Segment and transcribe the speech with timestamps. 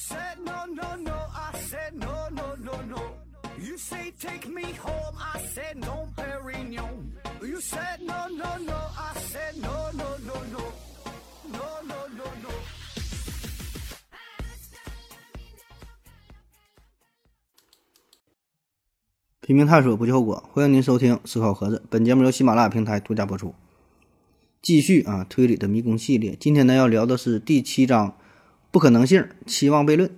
[0.00, 1.12] said no, no, no.
[1.12, 3.02] I said no, no, no, no.
[3.58, 5.14] You say take me home.
[5.18, 7.12] I said no, Perignon.
[7.42, 8.78] You said no, no, no.
[8.96, 10.60] I said no, no, no, no.
[11.52, 12.50] No, no, no, no.
[19.42, 20.48] 拼命探索，不计后果。
[20.52, 23.54] 欢迎您收听《思考盒子》，本节目由喜马拉雅平台独家播出。
[24.62, 26.36] 继续啊，推理的迷宫系列。
[26.38, 28.16] 今天呢，要聊的是第七章
[28.70, 30.10] 不可能性期望悖论。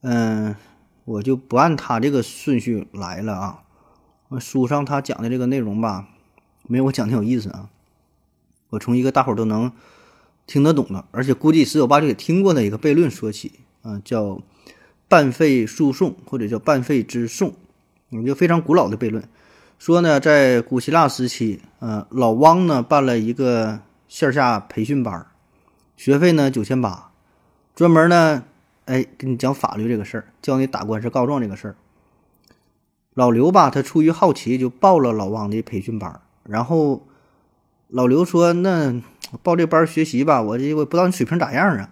[0.00, 0.56] 嗯，
[1.04, 3.62] 我就不按他这个顺序来了啊。
[4.40, 6.08] 书上他讲的这个内容吧，
[6.66, 7.68] 没有我讲的有意思啊。
[8.70, 9.70] 我从一个大伙都能
[10.46, 14.40] 听得懂的，而且估计十有八九也听过的一个悖论说起啊，叫
[15.08, 17.52] 半废诉讼或者叫半废之讼，
[18.08, 19.22] 一个非常古老的悖论。
[19.78, 25.26] 说呢，在古希腊时期，呃，老汪呢办了一个线下培训班，
[25.96, 27.11] 学费呢九千八，
[27.74, 28.44] 专门呢，
[28.84, 31.76] 哎，给你讲法律这个事儿，教你打官司告状这个事儿。
[33.14, 37.06] 老刘吧，他出于好奇就报了老汪的培训班，然后
[37.88, 39.02] 老刘说：“那
[39.42, 41.90] 报这班学习吧，我这我不知道你水平咋样啊，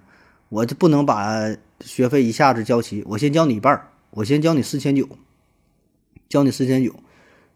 [0.48, 5.08] 我就不能把学费一下子交齐，我先交你一半儿，我先交你四千九，
[6.28, 6.94] 交你四千九。”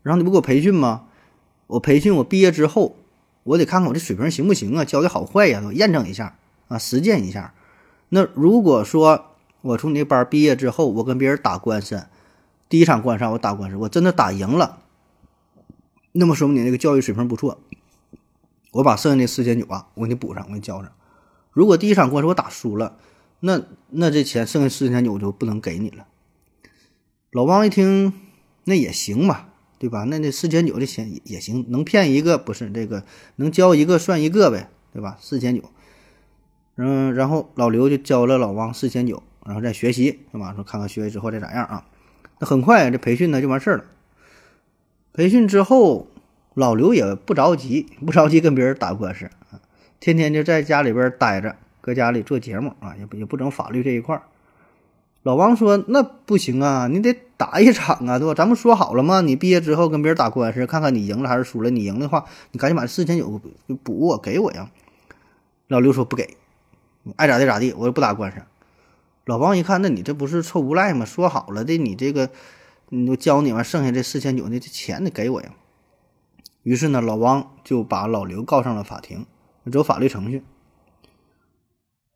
[0.03, 1.07] 然后你不给我培训吗？
[1.67, 2.97] 我培训，我毕业之后，
[3.45, 4.85] 我得看看我这水平行不行啊？
[4.85, 6.37] 教的好坏呀，都验证一下
[6.69, 7.55] 啊，实践一下。
[8.09, 12.07] 那如果说我从你那班毕业之后，我跟别人打官司，
[12.69, 14.81] 第一场官司我打官司，我真的打赢了，
[16.13, 17.61] 那么说明你那个教育水平不错，
[18.73, 20.93] 我把剩下那四千九啊，我给你补上，我给你交上。
[21.51, 22.97] 如果第一场官司我打输了，
[23.41, 26.07] 那那这钱剩下四千九就不能给你了。
[27.31, 28.13] 老王一听，
[28.65, 29.51] 那也行吧。
[29.77, 30.05] 对吧？
[30.05, 33.05] 那那四千九的钱也也行，能骗一个不是这个，
[33.37, 35.19] 能交一个算一个呗，对吧？
[35.21, 35.63] 四千九，
[36.77, 40.53] 嗯，然后老刘就交了老王四千九，然后再学习，是吧？
[40.55, 41.87] 说看看学习之后再咋样啊？
[42.41, 43.85] 那很快这培训呢就完事儿了。
[45.13, 46.09] 培训之后，
[46.55, 49.31] 老刘也不着急，不着急跟别人打官司，
[50.01, 54.23] 天天就在家里边待着，搁家里做节目啊，也不也不整法律这一块儿。
[55.23, 58.35] 老王说：“那不行啊，你得打一场啊，对吧？
[58.35, 59.23] 咱们说好了吗？
[59.23, 61.71] 你毕业之后跟别人打官司，看看你赢了还是输了。
[61.71, 63.41] 你赢的话，你赶紧把四千九
[63.83, 64.69] 补我，给我呀。”
[65.69, 66.37] 老刘说：“不给，
[67.17, 68.39] 爱咋地咋地，我也不打官司。”
[69.27, 71.05] 老王一看，那你这不是臭无赖吗？
[71.05, 72.31] 说好了的，你这个，
[72.91, 75.55] 你就教你完，剩下这四千九那这钱得给我呀。
[76.63, 79.27] 于是呢，老王就把老刘告上了法庭，
[79.73, 80.45] 走法律程序。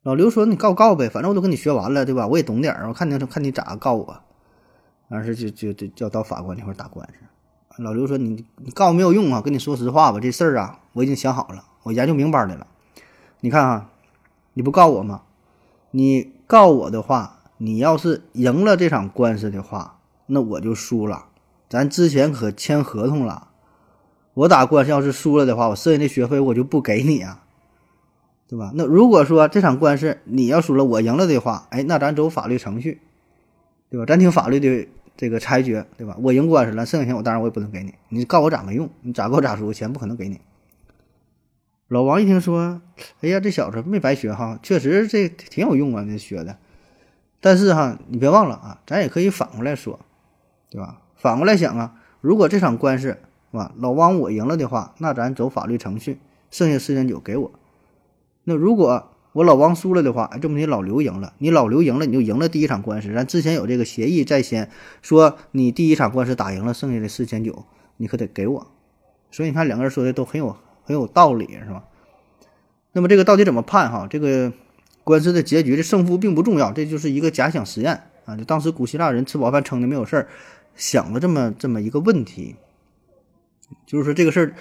[0.03, 2.27] 老刘说：“你告告呗，反正我都跟你学完了，对吧？
[2.27, 4.23] 我也懂点儿，我看你看你咋告我。”
[5.09, 7.83] 完事就就就叫到法官那块打官司。
[7.83, 12.67] 老刘说：“你你告没有用啊，跟你说实话吧，这事儿啊，我已经想好了，我研究明白的了。
[13.41, 13.91] 你看啊，
[14.59, 15.23] 你不告我吗？
[15.93, 21.27] 你告我的话，你要是赢了这场官司的话，那我就输了。
[21.69, 23.51] 咱之前可签合同了，
[24.35, 27.45] 我打官司要是输了的话，我剩下的学费我就不给你啊。”
[28.51, 28.73] 对吧？
[28.75, 33.01] 那如果说这场官司你要输了，我赢了的话，哎，那咱走法律程序，
[33.91, 34.07] 对吧？
[34.07, 36.17] 咱听法律的这个裁决，对吧？
[36.21, 38.91] 我赢官司了，剩下钱我当然我也不能给你，你告我咋没用？
[39.03, 40.41] 你咋告咋输，钱不可能给你。
[41.89, 42.83] 老王一听说，
[43.23, 46.59] 哎呀，这小子没白学哈，确实这挺有用啊，这学的。
[47.41, 49.99] 但是哈，你别忘了啊，咱也可以反过来说，
[50.69, 51.01] 对吧？
[51.17, 53.19] 反过来想啊，如果这场官司是
[53.53, 56.19] 吧，老王我赢了的话，那咱走法律程序，
[56.51, 57.53] 剩下四千九给我。
[58.45, 63.11] 那如果我老王输了的话，哎，这么你老刘赢了，你老刘赢了，你就赢了第一场官司。
[63.15, 64.71] 咱之前有这个协议在先，
[65.01, 67.65] 说你第一场官司打赢了，剩下的四千九
[67.97, 68.67] 你可得给我。
[69.31, 70.55] 所以你看两个人说的都很有
[70.89, 71.85] 很有道理，是吧？
[72.93, 73.93] 那么这个到底怎么判？
[73.93, 74.51] 哈，这个
[75.05, 78.35] 官司的结局的胜负并不重要，这就是一个假想实验啊。
[78.35, 80.29] 就当时古希腊人吃饱饭撑的没有事儿，
[80.75, 82.57] 想了这么这么一个问题，
[83.85, 84.55] 就是说这个事儿。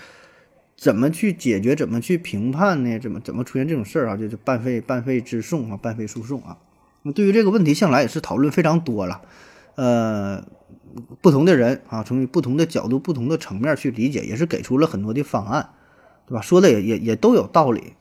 [0.80, 1.76] 怎么去解决？
[1.76, 3.00] 怎么去评判呢？
[3.00, 4.16] 怎么怎么出现这种事儿啊？
[4.16, 6.56] 就是半废半废之讼啊，半废诉讼啊。
[7.02, 9.22] 那对于这个问题，向来也是讨论非常多了。
[9.74, 10.46] 呃，
[11.20, 15.68] 不同的人啊，从不同的角度、不同的层面去理解，也是给出了很多的方案，
[16.28, 16.42] 对吧？
[16.42, 17.94] 说的也也也都有道理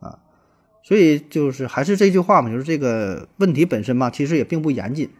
[0.00, 0.18] 啊。
[0.82, 5.10] 所以就是还是这句话嘛，就是这个问题本身嘛，其实也并不严谨。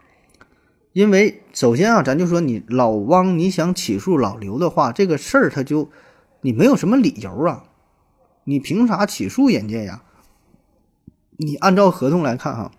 [0.93, 5.89] 因为首先啊，咱就说你老汪你想起诉老刘的话，这个事儿他就。
[6.43, 7.65] 你没有什么理由啊？
[8.45, 10.03] 你凭啥起诉人家呀？
[11.37, 12.73] 你按照合同来看哈，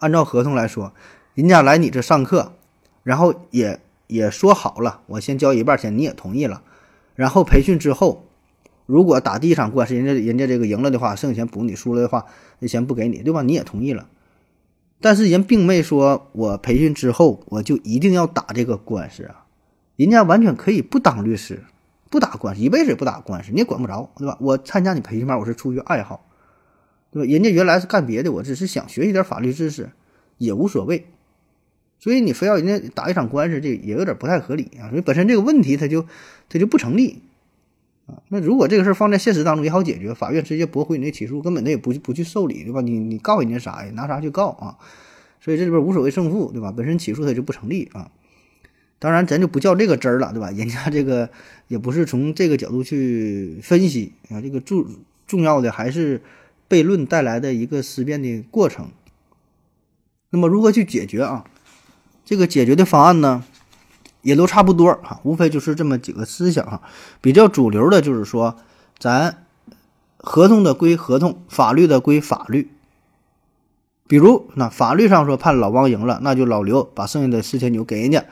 [0.00, 0.92] 按照合同来说，
[1.34, 2.54] 人家来你这上课，
[3.04, 6.64] 然后也也说好了，我先交一半钱，你也同意了，
[7.14, 8.26] 然后培训之后，
[8.92, 12.26] 如果打第一场官司，人家人家这个赢了的话，剩下钱补你，输了的话，
[12.58, 13.40] 那钱不给你，对吧？
[13.40, 14.06] 你也同意了，
[15.00, 19.46] 但是人并没说我培训之后我就一定要打这个官司啊，
[19.96, 21.62] 人家完全可以不当律师，
[22.10, 24.36] 不打官司，一辈子也不打官司，你也管不着，对吧？
[24.38, 26.26] 我参加你培训班，我是出于爱好，
[27.10, 27.32] 对吧？
[27.32, 29.88] 人家原来是干别的，我只是想学习点法律知识，
[30.36, 31.06] 也无所谓。
[31.98, 34.90] 所以你非要人家打一场官司，这也有点不太合理啊。
[34.90, 36.04] 所以本身这个问题它就
[36.50, 37.22] 它就不成立
[38.06, 38.22] 啊。
[38.28, 42.80] 那如果这个事儿放在现实当中也好解决，法院直接驳回你那起诉，根本他也不不去受理，对吧？
[42.80, 43.90] 你你告人家啥呀？
[43.94, 44.76] 拿啥去告啊？
[45.40, 46.72] 所以这里边无所谓胜负，对吧？
[46.76, 48.10] 本身起诉它就不成立啊。
[48.98, 50.50] 当然咱就不较这个真儿了，对吧？
[50.50, 51.28] 人家这个
[51.68, 54.40] 也不是从这个角度去分析啊。
[54.40, 54.86] 这个重
[55.26, 56.22] 重要的还是
[56.68, 58.90] 悖论带来的一个思辨的过程。
[60.30, 61.44] 那么如何去解决啊？
[62.24, 63.44] 这个解决的方案呢，
[64.22, 66.80] 也都差不多哈，无非就是这么几个思想哈。
[67.20, 68.56] 比较主流的就是说，
[68.98, 69.44] 咱
[70.16, 72.70] 合同的归合同，法律的归法律。
[74.08, 78.24] 比如那法律上说判老王赢了，那就老刘把剩下的四千九给人家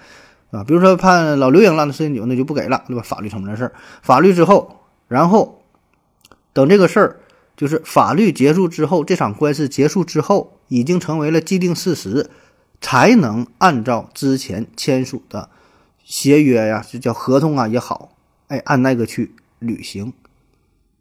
[0.50, 0.64] 啊。
[0.64, 3.02] 比如说判老刘赢了，那四千九那就不给了，对吧？
[3.02, 3.72] 法律层面的事儿，
[4.02, 5.62] 法律之后，然后
[6.52, 7.20] 等这个事儿
[7.56, 12.30] 就是法律结束之后，这场官司结束之后，已经成为了既定事实。
[12.82, 15.50] 才能按照之前签署的
[16.10, 18.16] 协约呀，就叫合同啊也好，
[18.48, 19.30] 哎，按那个去
[19.60, 20.12] 履行。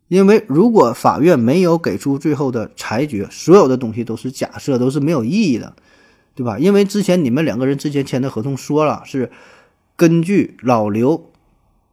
[0.08, 5.76] 因为如果法院没有给出最后的裁决，所有的东西都是假设，都是没有意义的，
[6.36, 6.60] 对吧？
[6.60, 9.32] 因为之前你们两个人之前签的合同说了，是
[9.96, 11.32] 根据老刘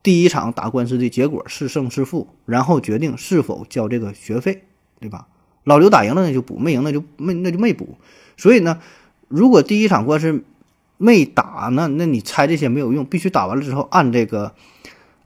[0.02, 4.64] 第一场打官司的结果是胜是负，然后决定是否交这个学费，
[5.00, 5.26] 对吧？
[5.64, 7.96] 老刘打赢了那就补，没赢那就没那就没补。
[8.36, 8.78] 所以呢。
[9.28, 10.44] 如果第一场官司
[10.98, 14.54] 没打呢，那你猜这些没有用，必须打完了之后按这个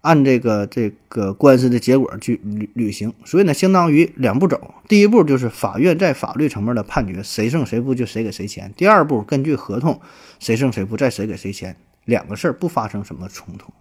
[0.01, 3.15] 按这个这个官司的结果去履履行。
[3.25, 4.75] 所以呢，相当于两步走。
[4.89, 8.75] 第一步就是法院在法律层面的判决，谁胜谁负就谁给谁钱。
[8.77, 10.01] 第二步根据合同，
[10.41, 13.73] 谁胜谁负再谁给谁钱，两个事儿不发生什么冲突。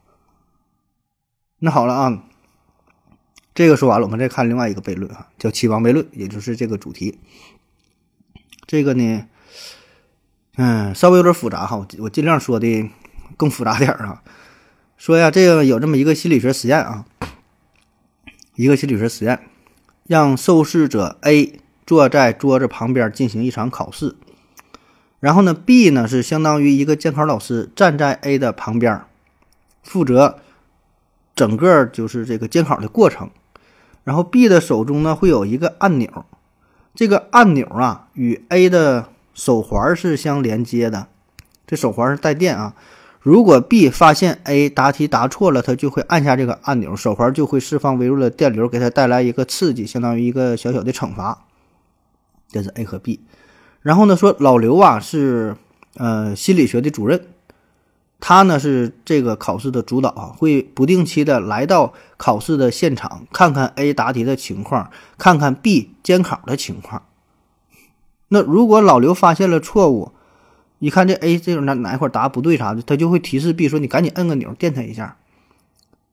[1.58, 2.24] 那好了啊，
[3.56, 7.18] 这个说完了，我们再看另外一个悖论啊，叫七王悖论，也就是这个主题。
[8.68, 9.28] 这个呢。
[10.62, 12.90] 嗯，稍微有点复杂哈，我我尽量说的
[13.38, 14.22] 更复杂点儿啊。
[14.98, 17.06] 说呀，这个有这么一个心理学实验啊，
[18.56, 19.40] 一个心理学实验，
[20.06, 24.18] 让受试者 A 坐在桌子旁边进行一场考试，
[25.22, 29.04] 然后呢，B 呢是相当于一个监考老师站在 A 的旁边，
[29.82, 30.40] 负责
[31.34, 33.30] 整个就是这个监考的过程，
[34.04, 36.26] 然后 B 的手中呢会有一个按钮，
[36.94, 39.08] 这个按钮啊与 A 的。
[39.40, 41.08] 手环是相连接的，
[41.66, 42.76] 这手环是带电啊。
[43.22, 51.46] 如果 B 发现 A 答题答错了，他就会按下这个按钮，手环就会释放微弱的电流，给他带来一个刺激，相当于一个小小的惩罚。
[52.50, 53.22] 这是 A 和 B。
[53.82, 55.56] 然后呢，说老刘啊是
[55.96, 57.28] 呃心理学的主任，
[58.20, 67.04] 他呢是这个考试的主导，会不定期的来到考试的现场，看看 A 答题的情况，看看 B 监考的情况。
[68.30, 70.12] 那如果老刘发现了错误，
[70.80, 75.18] 一看这 A 这种哪哪一块答不对啥的，他就会提示 B 说：“你赶紧摁个钮，电他一下。”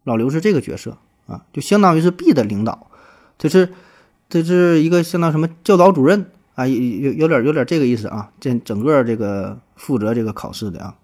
[0.04, 0.96] 老刘是这个角色
[1.26, 2.90] 啊，就相当于是 B 的领导，
[3.38, 3.72] 这是
[4.28, 10.94] 这是一个相当什么教导主任啊，有有有点有点这个意思啊，这整个这个负责这个考试的啊。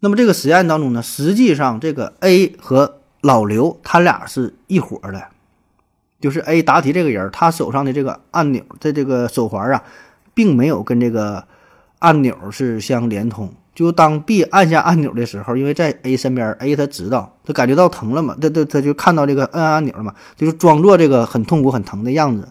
[0.00, 5.28] 那么这个实验当中呢，实际上这个 A 和老刘他俩是一伙的。
[6.20, 9.84] 就是 A 答题这个人，他手上的这个按钮的这个手环啊，
[10.34, 11.46] 并没有跟这个
[11.98, 13.52] 按钮是相连通。
[13.74, 22.48] 就当 B 按下按钮的时候，因为在 A 身边，A 他知道，他感觉到疼了嘛，他他他就看到这个摁按钮了嘛，就是装作这个很痛苦、很疼的样子。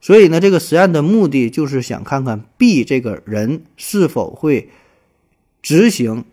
[0.00, 4.70] 所以呢，这个实验的目的就是想看看 B 这个人是否会
[5.60, 6.24] 执行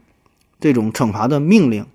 [0.61, 1.85] 这种惩罚的命令，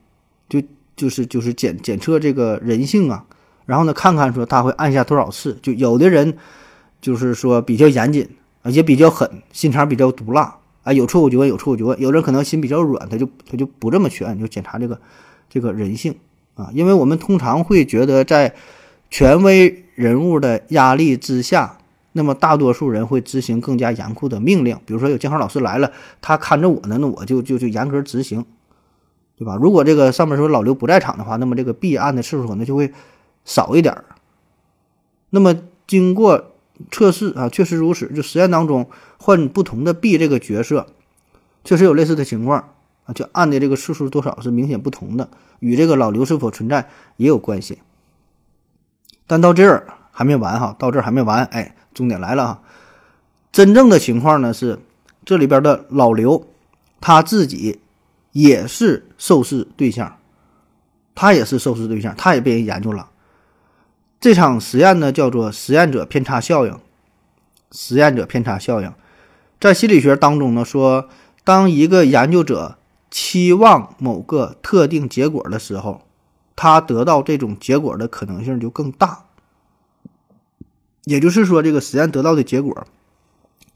[0.51, 0.63] 就
[0.95, 3.25] 就是就是检检测这个人性啊。
[3.73, 5.59] 然后呢，看看说他会按下多少次？
[5.63, 6.37] 就有的人，
[7.01, 8.29] 就是说比较严谨，
[8.65, 10.93] 也比较狠，心肠比较毒辣啊。
[10.93, 11.99] 有错误就问，有错误就问。
[11.99, 15.01] 有人可能心比较软，他就他就不这么去按，就检查这个
[15.49, 16.15] 这个人性
[16.55, 16.69] 啊。
[16.75, 18.55] 因为我们通常会觉得，在
[19.09, 21.79] 权威人物的压力之下，
[22.13, 24.77] 那么大多数人会执行更加严酷的命令。
[24.85, 28.45] 比如说有监考老师来了，他看着我呢，那我就就就严格执行，
[29.39, 29.57] 对吧？
[29.57, 32.93] 如果这个上面说老刘不在场的话，那么这个必按的次数可能就会。
[33.45, 34.05] 少一点儿，
[35.31, 35.57] 那么
[35.87, 36.53] 经过
[36.91, 38.07] 测试啊，确实如此。
[38.13, 40.87] 就实验当中换不同的 B 这个角色，
[41.65, 45.29] 确实有类似的情况啊，就按的这个次数多少是明显不同的，
[45.61, 47.79] 与这个老刘是否存在也有关系。
[49.27, 52.63] 但到这儿还没完哈，到这儿还没完，哎，重点来了哈。
[53.51, 54.79] 真正的情况呢是，
[55.25, 56.47] 这里边的老刘
[57.01, 57.81] 他自己
[58.33, 60.19] 也是受试对象，
[61.15, 63.09] 他也是受试对象，他也被人研究了。
[64.23, 66.79] 这场实验呢叫做实验者偏差效应。
[67.73, 68.93] 实验者偏差效应，
[69.59, 71.09] 在心理学当中呢说，
[71.43, 72.79] 当一个研究者
[73.11, 76.03] 期望某个特定结果的时候，
[76.55, 79.25] 他得到这种结果的可能性就更大。
[81.05, 82.87] 也就是说，这个实验得到的结果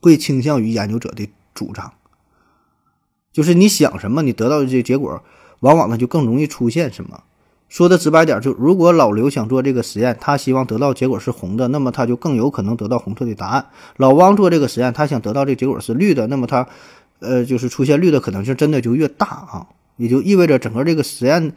[0.01, 1.93] 会倾向于研究者的主张。
[3.33, 5.25] 就是你想什么，你得到的这结果，
[5.59, 7.25] 往往呢就更容易出现什么。
[7.69, 13.67] 说的直白点，就如果老刘想做这个实验，他希望得到结果是红的，那么他就更有可能得到红色的答案。
[13.97, 16.69] 老汪做这个实验，他想得到这结果是绿的，那么他，
[17.19, 19.67] 呃，就是出现绿的可能性真的就越大啊。
[19.97, 21.53] 也就意味着整个这个实验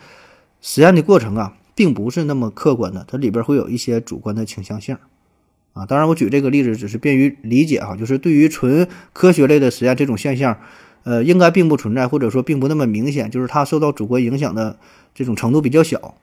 [0.61, 4.97] 实验的过程啊，并不是那么客观的，它里边会有一些主观的倾向性。
[5.73, 10.57] 啊，当然，我举这个例子只是便于理解啊，就是对于纯科学类的实验，这种现象，
[11.03, 14.77] 呃，应该并不存在，或者说并不那么明显，就是它受到主观影响的
[15.19, 16.15] 这种程度比较小。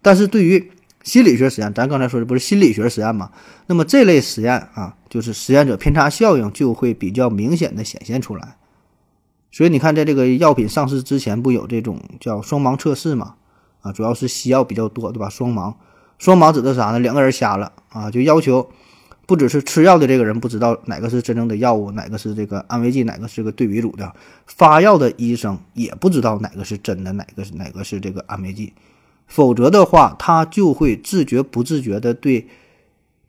[0.00, 0.70] 但是对于
[1.02, 3.32] 心理学实验，咱刚才说的不是心理学实验嘛？
[3.66, 8.56] 那么这类实验啊，就是实验者偏差效应就会比较明显的显现出来。
[9.50, 13.34] 所以你看，在这个药品上市之前，不有这种叫双盲测试嘛？
[13.82, 15.28] 啊，主要是西药比较多，对吧？
[15.28, 15.74] 双盲，
[16.18, 17.00] 双盲指的啥呢？
[17.00, 18.70] 两个人瞎了啊，就要求。
[19.26, 24.12] 不只是吃药的这个人不知道哪个是真正的药物，哪个是这个安慰剂，哪个是个对比组的，
[24.46, 28.74] 发药的医生也不知道哪个是真的，哪个是哪个是这个安慰剂，
[29.26, 32.46] 否则的话，他就会自觉不自觉的对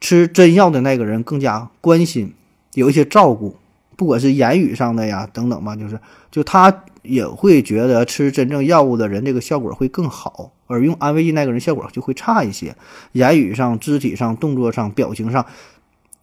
[0.02, 2.34] 吃真药的那个人更加关心，
[2.74, 3.56] 有一些照顾，
[3.96, 5.98] 不管是言语上的呀等等吧，就是
[6.30, 12.76] 就他也会觉得吃真正药物的人这个效果会更好，而用安慰剂那个人效果就会差一些，
[13.14, 15.46] 言语上、肢体上、动作上、表情上。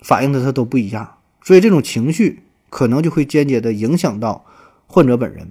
[0.03, 4.45] 反映的他都不一样，所以这种情绪可能就会间接的影响到
[4.87, 5.49] 患者本人。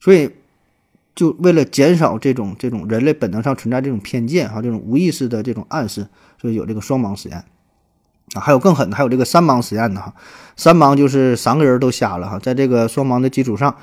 [0.00, 0.30] 所以，
[1.14, 6.06] 就为了减少这种这种人类本能上存在这种偏见哈，这种无意识的这种暗示，
[6.40, 7.44] 所以有这个双盲实验
[8.34, 10.14] 啊，还有更狠的，还有这个三盲实验呢哈。
[10.56, 13.76] 三盲就是三个人都瞎了哈，在这个双盲的基础上，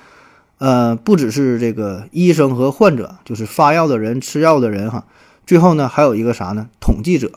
[0.60, 5.06] 呃，不只是这个医生和患者，就是发药的人、吃药的人哈，
[5.46, 6.70] 最后呢还有一个啥呢？
[6.80, 7.32] 统计者。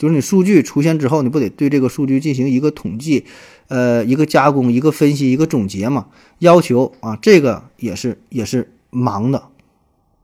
[0.00, 3.26] 就是你数据出现之后，你不得对这个数据进行一个统计，
[3.68, 6.06] 呃，一个加工，一个分析，一个总结嘛？
[6.38, 9.42] 要求啊，这个也是也是盲的，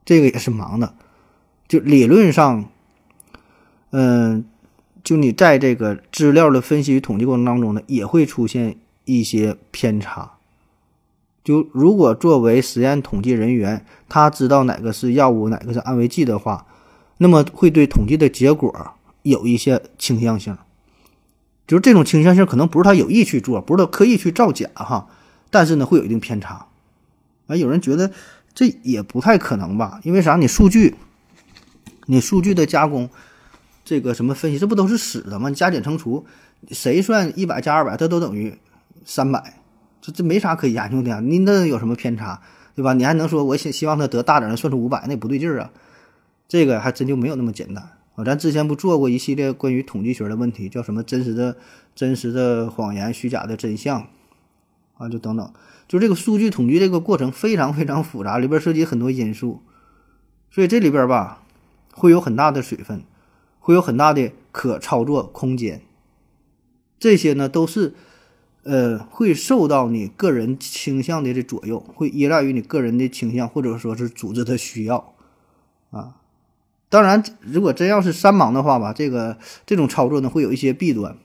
[0.07, 0.95] 这个也是盲的。
[1.69, 2.71] 就理论上，
[3.91, 4.47] 嗯，
[5.05, 10.39] 就你在这个资料的分析与统计过程当中呢，也会出现一些偏差。
[11.45, 16.65] 就如果作为实验统计人员，他知道哪个是药物，哪个是安慰剂的话，
[17.19, 18.95] 那么会对统计的结果。
[19.31, 20.57] 有一些倾向性，
[21.67, 25.09] 就是这种倾向性可能不是他有意去做，不是他刻意去造假哈，
[25.51, 26.67] 但是呢会有一定偏差。
[27.47, 28.11] 啊，有人觉得
[28.55, 30.01] 这也不太可能吧？
[30.03, 30.37] 因为啥？
[30.37, 30.97] 你数据，
[32.07, 33.09] 你数据的加工，
[33.85, 35.51] 这个什么分析，这不都是死的吗？
[35.51, 36.25] 加减乘除，
[36.71, 38.57] 谁算一百加二百，它都等于
[39.05, 39.61] 三百，
[40.01, 41.21] 这这没啥可研究的呀。
[41.21, 42.41] 你那有什么偏差，
[42.75, 42.93] 对吧？
[42.95, 45.71] 你还能说我希希望他得大点的，算出五百，那不对劲儿啊。
[46.49, 47.96] 这个还真就没有那么简单。
[48.17, 51.57] 啊，咱之前不做过一系列关于统计学的问题，叫什么真实的、
[51.95, 54.09] 真实的谎言、虚假的真相，
[54.97, 55.53] 啊，就等等，
[55.87, 59.61] 就这个数据统计这个过程非常非常复杂，里边涉及很多因素，
[60.51, 61.43] 所以这里边吧
[61.93, 63.03] 会有很大的水分，
[63.61, 65.83] 会有很大的可操作空间，
[66.99, 67.93] 这些呢都是
[68.63, 75.15] 呃会受到你个人倾向的这左右，会依赖于你个人的倾向或者说是组织的需要，
[76.89, 81.17] 当然，如果真要是三盲的话吧，这个这种操作呢会有一些弊端，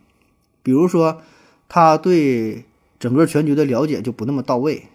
[0.64, 1.22] 比如说
[1.70, 2.66] 他对
[3.00, 4.88] 整个全局的了解就不那么到位，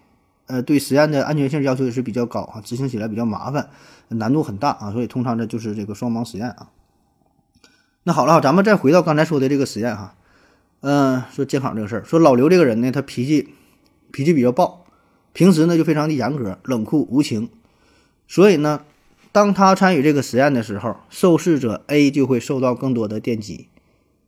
[0.47, 3.71] 呃，对实验的安全性要求也是比较高啊，执行起来比较麻烦，
[4.09, 6.71] 难度很大啊，所以通常呢就是这个双盲实验啊。
[8.03, 10.17] 那好了，咱们再回到刚才说的这个实验哈，
[10.81, 13.51] 嗯，说监考这个事儿，说老刘这个人呢，他脾气
[14.11, 14.85] 脾气比较暴，
[15.33, 17.49] 平时呢就非常的严格、冷酷无情，
[18.27, 18.81] 所以呢。
[19.37, 23.69] 当他参与这个实验的时候，受试者 A 就会受到更多的电击，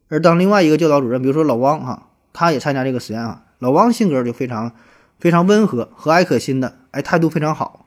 [0.08, 4.74] 而当另外一个教导主任，比如说老汪哈，他也参加这个实验啊，老汪性格就非常
[5.18, 7.86] 非常温和、和蔼可亲的，哎，态度非常好。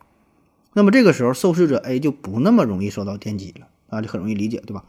[0.73, 4.83] 那么这个时候，受试者 A 就不那么容易受到电击了啊，就很容易理解，对吧？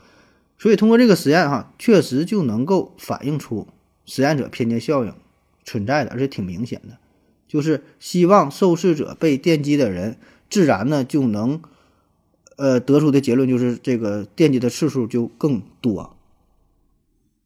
[0.58, 3.68] 所以通过这个实验哈，确实就能够反映出
[4.06, 5.12] 实验者偏见效应
[5.64, 6.96] 存在的，而且挺明显的，
[7.46, 10.16] 就是希望受试者被电击的人，
[10.48, 11.60] 自然呢就能。
[12.56, 16.16] 呃，得出的结论就是这个电击的次数就更多。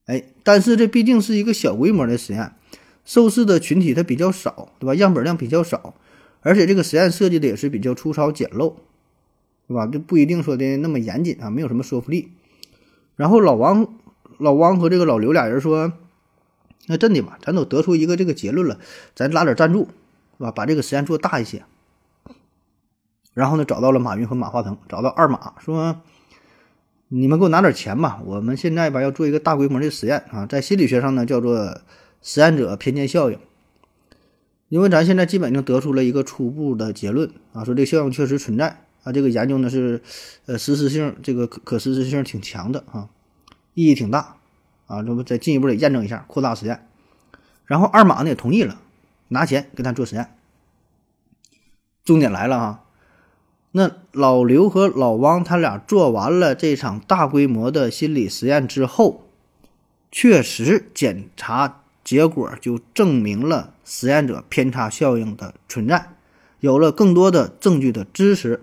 [0.06, 2.52] 哎，但是这毕竟是一个小规模的实验，
[3.04, 4.94] 受试的群体它比较少，对吧？
[4.94, 5.94] 样本量比较少，
[6.42, 8.74] 而且这个实验设计的也是比较粗糙简陋，
[9.66, 9.86] 对吧？
[9.86, 12.30] 就不一定说的那么严谨啊，没有什么说服力。
[13.16, 13.98] 然后老王、
[14.38, 15.92] 老汪和这个老刘俩人说
[16.86, 18.78] ：“那真的吧，咱都得出一个这个结论了，
[19.14, 19.88] 咱拉点赞助，
[20.36, 20.50] 是吧？
[20.50, 21.64] 把这个实验做大一些。”
[23.36, 26.00] 然后呢，找到了马云和马化腾，找到二马说。
[27.08, 28.20] 你们给我拿点钱吧！
[28.24, 31.80] 我们现在吧要做一个大规模的实验啊，在心理学上呢叫做
[32.20, 33.38] 实验者偏见效应。
[34.68, 40.02] 因为咱现在基本就得出了一个初步的结论啊，说这个效应确实存在啊，这个研究呢是
[40.46, 43.08] 呃实施性这个可可实施性挺强的啊，
[43.74, 44.38] 意义挺大
[44.88, 46.88] 啊，这不再进一步的验证一下，扩大实验。
[47.66, 48.80] 然后二马呢也同意了，
[49.28, 50.28] 拿钱给他做实验。
[52.04, 52.82] 重点来了哈。
[53.78, 59.28] 那老刘和老汪他俩做完了这场大规模的心理实验之后，
[60.10, 66.14] 确实检查结果就证明了实验者偏差效应的存在，
[66.60, 68.62] 有了更多的证据的支持。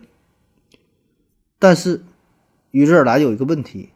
[1.60, 2.04] 但是，
[2.72, 3.90] 于这而来有一个问题，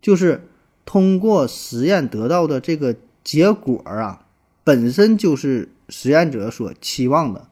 [0.00, 0.48] 就是
[0.86, 2.94] 通过实验得到的这个
[3.24, 4.24] 结果啊，
[4.62, 7.48] 本身就是实验者所期望的。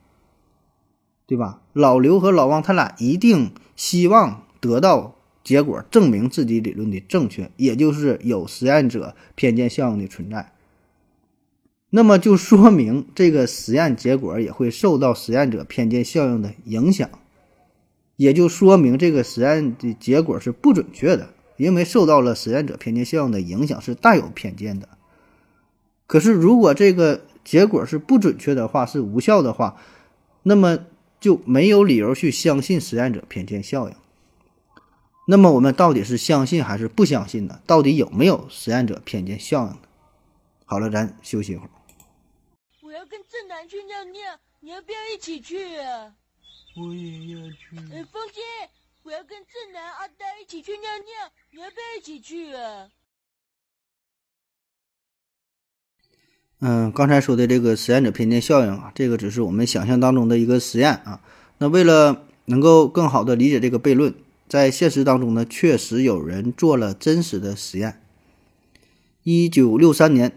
[1.29, 1.61] 对吧？
[1.75, 10.55] 老刘和老王他俩一定希望得到结果，证明自己理论的正确，也就是有实验者偏见效应的存在。
[11.91, 17.11] 那么就说明这个实验结果也会受到实验者偏见效应的影响，
[18.17, 24.89] 也就说明这个实验的结果是不准确的，因为受到了实验者偏见效应的影响，是带有偏见的。
[26.07, 29.77] 可是如果这个结果是不准确的话，是无效的话，
[30.43, 30.79] 那么。
[31.21, 33.97] 就没有理由去相信实验者偏见效应。
[35.27, 37.61] 那么我们到底是相信还是不相信呢？
[37.67, 39.81] 到底有没有实验者偏见效应呢？
[40.65, 41.71] 好了，咱休息一会儿。
[42.83, 46.15] 我要跟正南去尿尿，你要不要一起去啊？
[46.77, 47.77] 我也要去。
[47.93, 48.43] 哎，风心，
[49.03, 52.89] 我要跟正南、阿呆一起去尿尿，你要不要一起去啊？
[56.61, 61.21] 嗯，刚才说的这个实验者偏见效应啊，这个只是我们想象当中的一个实验啊。
[61.59, 64.13] 那为了能够更好的理解这个悖论，
[64.49, 68.01] 在现实当中呢，确实有人做了真实的实验。
[69.23, 70.33] 一九六三年，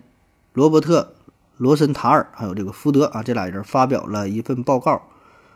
[0.54, 1.16] 罗伯特·
[1.58, 5.02] 罗森塔尔还有这个福德啊，这俩人发表了一份报告，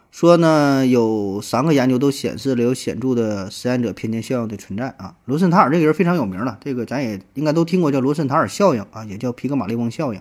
[0.10, 5.16] 说呢，有三个研究都显示了有显著的实验者偏见效应的存在啊。
[5.26, 10.20] 罗森塔尔这个人非常有名了，这个咱也应该都听过，叫罗森塔尔效应啊，也叫皮格马利翁效应。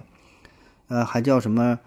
[0.89, 1.79] 呃，还叫什么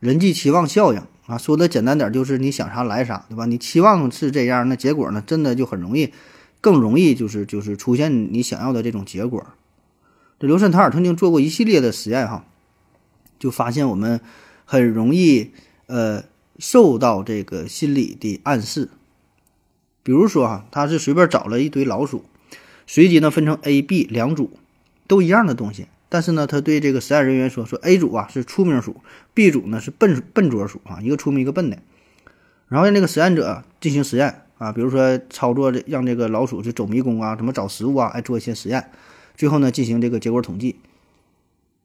[0.00, 1.36] 人际期望效应啊？
[1.36, 3.46] 说的简单点，就是你想啥来啥，对吧？
[3.46, 6.12] 你期望是这样，那结果呢，真的就很容易，
[6.60, 9.46] 更容易就是就是出现你想要的这种结果。
[10.38, 12.44] 这刘森塔尔曾经做过一系列的实验哈，
[13.38, 14.20] 就发现我们
[14.64, 15.50] 很容易
[15.86, 16.24] 呃
[16.58, 18.88] 受到这个心理的暗示。
[20.02, 22.24] 比如说哈，他是随便找了一堆老鼠，
[22.86, 24.50] 随机呢分成 A、B 两组，
[25.06, 25.86] 都一样的东西。
[26.14, 28.94] 但是呢，他对这个实验人员说：“说 A 组啊是聪明鼠
[29.34, 31.78] ，B 组呢是笨笨拙鼠啊，一个聪明一个笨的。
[32.68, 38.92] 然后让这个实验者进行实验啊，比如说操作这让这个老鼠去走迷宫啊，什么找食物啊，哎做一些实验。
[39.34, 40.76] 最后呢进行这个结果统计。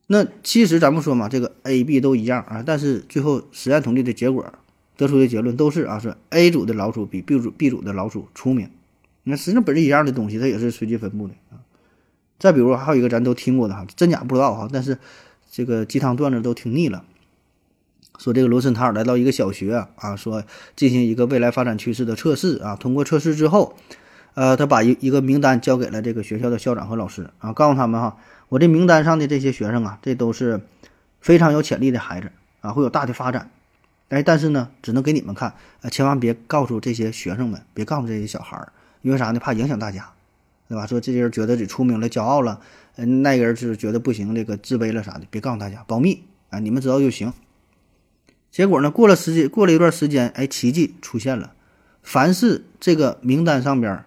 [0.06, 4.46] 那其实咱们说嘛，这个 A、B 都一样啊，但是最后实验统计的结果
[4.96, 8.70] 得出的结论都是啊，是 A 组的老鼠比 B 组 B 组的老鼠聪明。
[9.24, 11.66] 那实际上本质一样的东西，它也是随机分布的啊。”
[12.40, 14.98] 再比如还有一个咱都听过的哈，真假不知道哈，但是
[15.52, 17.04] 这个鸡汤段子都听腻了。
[18.18, 20.44] 说这个罗森塔尔来到一个小学啊，说
[20.76, 23.76] 进行一个未来发展趋势的测试啊，通过测试之后，
[24.34, 28.18] 呃，他把一一个名单交给了这个学校的校长和老师啊，告诉他们哈，
[28.50, 30.62] 我这名单上的这些学生啊，这都是
[31.22, 33.50] 非常有潜力的孩子啊，会有大的发展。
[34.10, 39.40] 哎，但是呢，只能给你们看，呃，千万别告诉这些学生们，别告诉这些小孩儿，因为啥呢？
[39.40, 40.10] 怕影响大家。
[40.70, 40.86] 对吧？
[40.86, 42.62] 说这些人觉得自己出名了、骄傲了，
[42.96, 47.34] 嗯，那个人就是觉得不行，这个自卑了啥的，别告诉大家，保密啊，你们知道就行。
[48.52, 51.54] 结果呢，过了时间，过了一段时间，哎，奇迹出现了。
[52.04, 54.06] 凡是这个名单上边，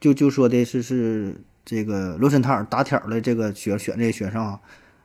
[0.00, 4.60] 就就说的是是这个罗森塔尔打挑的这个学选这些学生啊，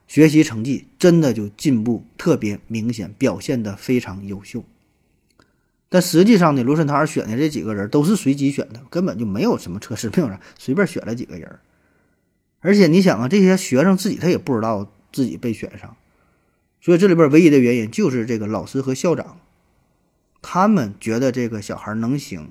[0.06, 4.64] 学习成绩真的就进步特别明显，表现的非常优秀。
[5.88, 11.58] 但实际上呢，罗森塔尔选的这几个人都是随机选的，根本就没有什么测试，没有啥，随便选了几个人。
[12.60, 15.96] 而且你想啊，这些学生自己他也不知道自己被选上，
[16.80, 19.40] 所以这里边唯一的原因就是这个老师和校长，
[20.42, 22.50] 他们觉得这个小孩能行，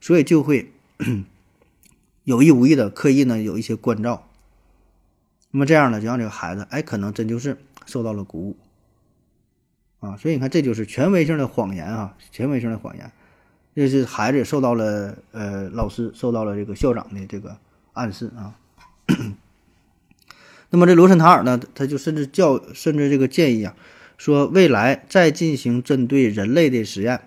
[0.00, 0.72] 所以就会
[2.24, 4.28] 有意无意的刻意呢有一些关照。
[5.52, 8.56] 那么这样呢，就让这个孩子，哎，可能真就是受到了鼓舞
[10.04, 10.16] 啊。
[10.16, 13.10] 所以你看，这就是权威性的谎言啊，权威性的谎言，
[13.74, 17.56] 这是孩子受到了呃老师受到了这个校长的这个
[17.94, 18.54] 暗示啊。
[20.70, 23.74] 那么这罗森塔尔呢，他就甚至教甚至这个建议啊，
[24.18, 27.20] 说未来再进行针对人类的实验。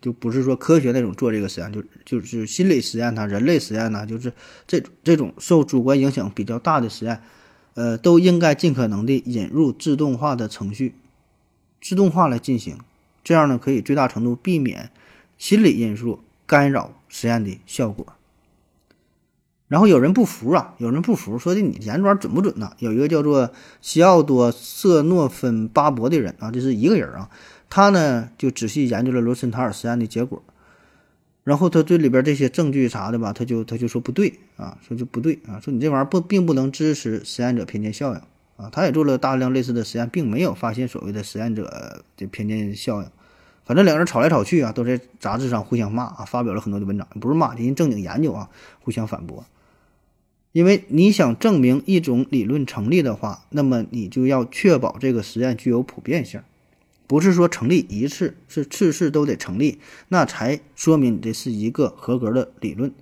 [0.00, 4.32] 就不是说科学那种做这个实验，就就是心理实验呐、人类实验呐，就是
[4.64, 7.20] 这这种受主观影响比较大的实验，
[7.74, 10.94] 呃，都应该尽可能的引入自动化的程序，
[11.80, 12.78] 自动化来进行，
[13.22, 14.90] 这样呢可以最大程度避免
[15.36, 18.06] 心理因素干扰实验的效果。
[19.68, 22.72] 然后有人不服啊，有人不服，说的你研究准不准呢？
[22.78, 27.28] 有一个叫做西奥多·瑟诺芬巴伯的人啊，这是一个人啊。
[27.68, 30.42] 他呢就仔细研究了罗森塔尔实验的结果，
[31.44, 38.20] 然后他对里边这些证据啥的吧，他就他就说不对啊，说就不对啊，说你这玩意儿不并不能支持实验者偏见效应
[38.58, 38.68] 啊。
[38.70, 43.08] 他也做了大量类似的实验，并没有发现所谓的实验者的偏见效应。
[43.64, 49.46] 反正两人吵来吵去啊，都在杂志上互相骂啊，发表了很多的文章，不是骂，人正经研究啊，互相反驳。
[50.52, 56.40] 因为你想证明一种理论成立的话，那么你就要确保这个实验具有普遍性。
[57.06, 62.92] 不是说成立一次，是次次都得成立，那才说明你这是一个合格的理论，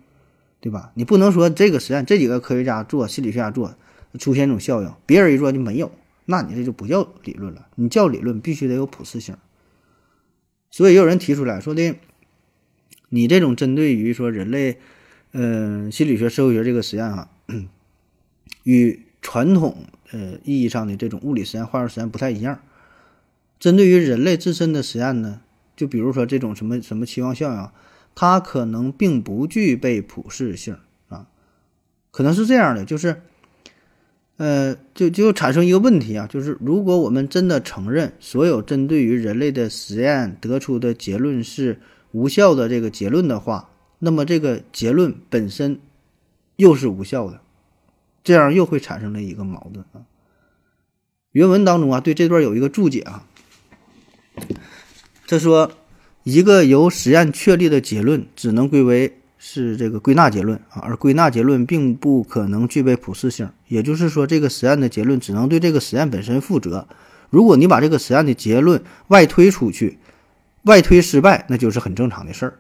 [0.61, 0.91] 对吧？
[0.95, 3.75] 你不能说这个实验这几个科学家做，心理学家做，
[4.19, 5.93] 出现一种效应，别人一说就没有，
[6.25, 7.69] 那你这就不叫理论了。
[7.75, 9.37] 你叫理论，必须得有普适性。
[10.71, 11.97] 所以也有人提出来说的，
[13.09, 14.79] 你这种针对于说人类，
[15.33, 17.29] 嗯，心理学、社会学这个实验啊，
[18.65, 22.61] 与传统呃意义上的这种物理实验、化学实验不太一样。
[23.59, 25.41] 针对于人类自身的实验呢，
[25.75, 27.71] 就比如说这种什么什么期望效应，
[28.15, 30.77] 它可能并不具备普适性
[31.09, 31.27] 啊，
[32.11, 33.23] 可能是这样的，就是，
[34.39, 41.81] 呃，就就产生一个问题啊，就是如果我们真的承认所有针对于人类的实验得出的结论是
[42.13, 45.81] 无效的这个结论的话，那么这个结论本身
[46.57, 47.41] 又是无效的，
[48.23, 50.05] 这样又会产生了一个矛盾啊。
[51.33, 53.27] 原文当中啊，对这段有一个注解啊。
[55.27, 55.73] 他说，
[56.25, 63.49] 一个由实验确立的结论只能归为是这个归纳结论啊，而归纳结论并不可能具备普适性。
[63.69, 66.87] 也就是说，这个实验的结论只能对这个实验本身负责。
[67.31, 69.99] 如果你把这个实验的结论外推出去，
[70.63, 72.59] 外推失败，那就是很正常的事儿。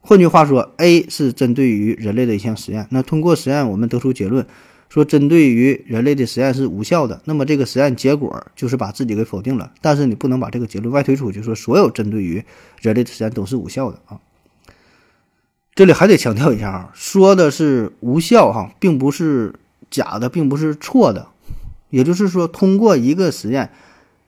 [0.00, 4.46] 换句话说，A 是针对于人类的一项实验，那通过实验我们得出结论。
[4.88, 9.72] 说针对于人类的实验是无效的，那么这个实验结果就是把自己给否定了。
[9.80, 12.44] 但是你不能把这个结论外推出去，说所有针对于
[12.82, 14.20] 人类的实验都是无效的啊。
[15.74, 19.54] 这里还得强调一下啊，说的是无效哈，并不是
[19.90, 21.28] 假的，并不是错的。
[21.88, 23.70] 也就是说，通过一个实验，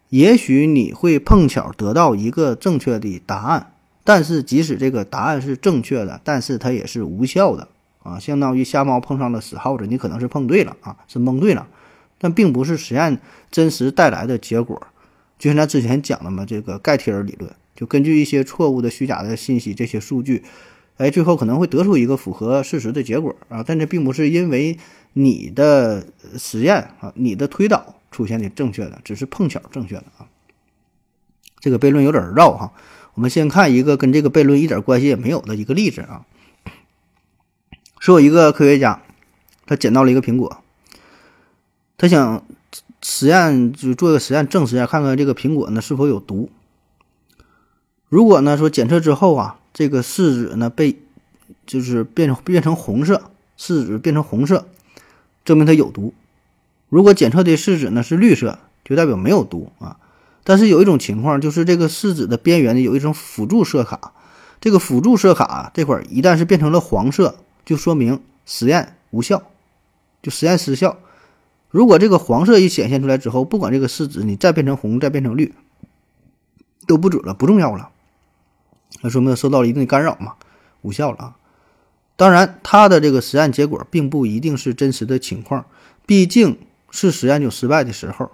[0.08, 3.72] 也许你会碰巧得到一个正确的答案，
[4.04, 7.68] 但是即使这个答案是正确的，但是它也是无效的。
[8.02, 11.66] 啊，相当于瞎猫碰上了死耗子，你可能是碰对了啊，是蒙对了，
[12.18, 13.18] 但并不是实验
[13.50, 14.82] 真实带来的结果。
[15.38, 20.44] 就像咱之前讲的嘛，这个盖提尔理论，就根据一些错误的、虚假的信息，这些数据，
[20.96, 23.64] 哎，最后可能会得出一个符合事实的结果啊。
[23.66, 24.78] 但这并不是因为
[25.12, 26.06] 你的
[26.38, 30.28] 实验啊，你的推导出现的正确的，只是碰巧正确的啊。
[31.58, 32.72] 这个悖论有点绕哈，
[33.14, 36.26] 我们先看一个跟这个悖论一点关系也没有的一个例子啊。
[37.98, 39.02] 说有一个科学家，
[39.66, 40.62] 他捡到了一个苹果，
[41.96, 42.44] 他想
[43.00, 46.50] 实验就做个实验证实一下，看看这个苹果呢是否有毒。
[48.08, 50.98] 如果呢说检测之后啊，这个试纸呢被
[51.66, 54.66] 就是变成变成红色，试纸变成红色，
[55.44, 56.14] 证明它有毒。
[56.88, 59.98] 如果检测的试纸呢是绿色，就代表没有毒啊。
[60.44, 64.12] 但是有一种情况，就是这个试纸的边缘呢有一种辅助色卡，
[64.60, 67.36] 这个辅助色卡这块一旦是变成了黄色。
[67.64, 69.42] 就说明实验无效，
[70.22, 70.98] 就实验失效。
[71.70, 75.54] 如果这个黄色一显现出来之后，不管这个试纸你再变成红，再变成绿，
[76.86, 77.90] 都不准了，不重要了。
[79.02, 80.34] 那说明受到了一定的干扰嘛，
[80.82, 81.36] 无效了啊。
[82.16, 85.66] 当然，它的这个实验结果并不一定是真实的情况，
[86.06, 86.58] 毕竟
[86.90, 88.30] 是实验有失败的时候。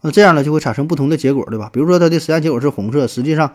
[0.00, 1.70] 那这样呢，就会产生不同的结果，对吧？
[1.72, 3.52] 比如说它的实验结果是红色，实际上。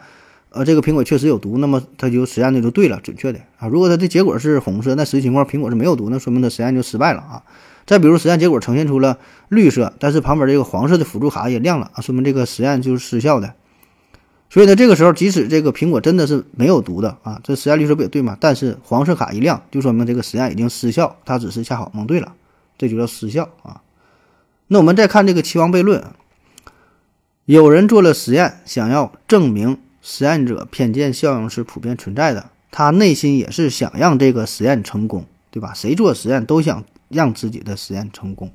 [0.56, 3.68] 呃，这个苹果确实有毒，那么它就实验的就对了，准确的啊。
[3.68, 7.42] 如果它的结果是红色，那实际情况苹果是没有毒，那说明它实验就失败了啊。
[7.88, 9.18] 再比如实验结果呈现出了
[9.50, 13.56] 绿色，但是旁边这个黄色的辅助卡也亮了啊，说明这个实验就是失效的。
[14.54, 18.38] 所以呢，这个时候即使这个苹果真的是没有毒的啊，这实验绿色不也对吗？
[18.40, 22.36] 但是黄色卡一亮，就说明这个实验已经失效，它只是恰好蒙对了，
[22.78, 23.82] 这就叫失效啊。
[24.68, 26.06] 那我们再看这个期望悖论，
[27.46, 35.74] 有人做了实验，想要证明实验者偏见效应是普遍存在的，他内心也是想让这个实验成功，对吧？
[35.74, 38.52] 谁做实验都想让自己的实验成功，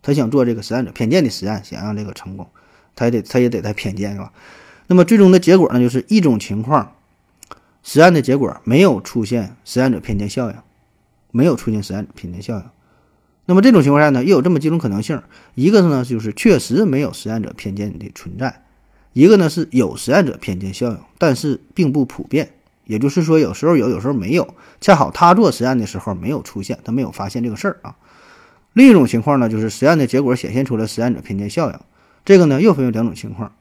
[0.00, 2.48] 他想做这个实验者偏见的实验，想让这个成功，
[2.96, 4.32] 他也得他也得带偏见，是吧？
[4.86, 6.94] 那么最终的结果呢，就是一种情况，
[7.82, 10.56] 实验的结果没有出现实验者偏见效应，
[11.30, 12.64] 没有出现实验者偏见效应。
[13.46, 15.20] 那么这种情况下呢，又有这么几种可能性：
[15.54, 18.50] 一个呢就是确实没有实验者偏见的存在；
[19.12, 22.50] 一个呢是有实验者偏见效应，但是并不普遍。
[22.84, 27.96] 也就是说，有时候有，有时候没有，恰好他做实验的时候没有出现，他没有发现这个事儿啊。
[28.72, 31.78] 另一种情况呢，就是实验的结果显现出了实验者偏见效应。
[32.24, 33.52] 这个呢又分为两种情况：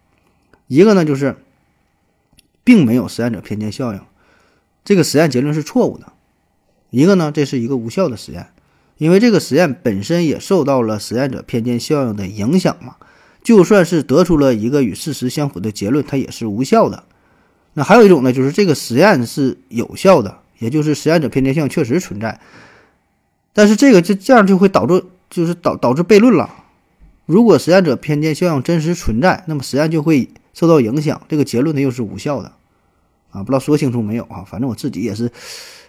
[0.71, 1.35] 一个呢就是
[2.63, 3.99] 并没有实验者偏见效应，
[4.85, 6.05] 这个实验结论是错误的；
[6.91, 8.47] 一个呢这是一个无效的实验。
[8.97, 12.95] 因为这个实验本身也受到了实验者偏见效应的影响嘛，
[13.43, 17.03] 就算是得出了一个与事实相符的结论，它也是无效的。
[17.73, 22.39] 那还有一种呢，就是这个实验是有效的，也就是实验者偏见效应确实存在，
[23.51, 26.49] 但是这个这这样就会导致就是导导致悖论了。
[27.25, 32.51] 如果实验者偏见效应真实存在，那么实验就会受到影响，这个结论呢又是无效的
[33.31, 33.43] 啊！
[33.43, 34.43] 不知道说清楚没有啊？
[34.47, 35.31] 反正我自己也是。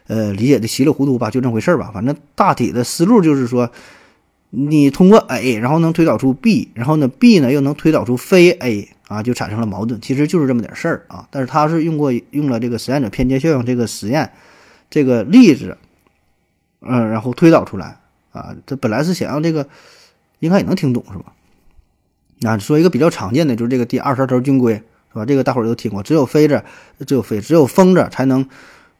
[0.08, 1.92] 呃，理解的稀里糊涂吧，就这回事儿吧。
[1.94, 3.70] 反正大体的思路就是说，
[4.50, 10.00] 你通过 A，然后能推导出 B，然后呢 B 呢又能推导出非 A 啊，就产生了矛盾。
[10.00, 11.28] 其实就是这么点事儿啊。
[11.30, 14.32] 但是他是用过用了这个实验者偏见效应这个实验
[14.90, 15.78] 这个例子，
[16.80, 18.00] 嗯，然后推导出来
[18.32, 18.56] 啊。
[18.66, 19.68] 这本来是想让这个
[20.40, 21.32] 应该也能听懂是吧？
[22.42, 25.24] 那说一个比较常见的就是这个第二十二条军规是吧？
[25.24, 26.62] 这个大伙儿都听过，只有飞着，
[27.06, 28.46] 只有飞，只有疯子才能。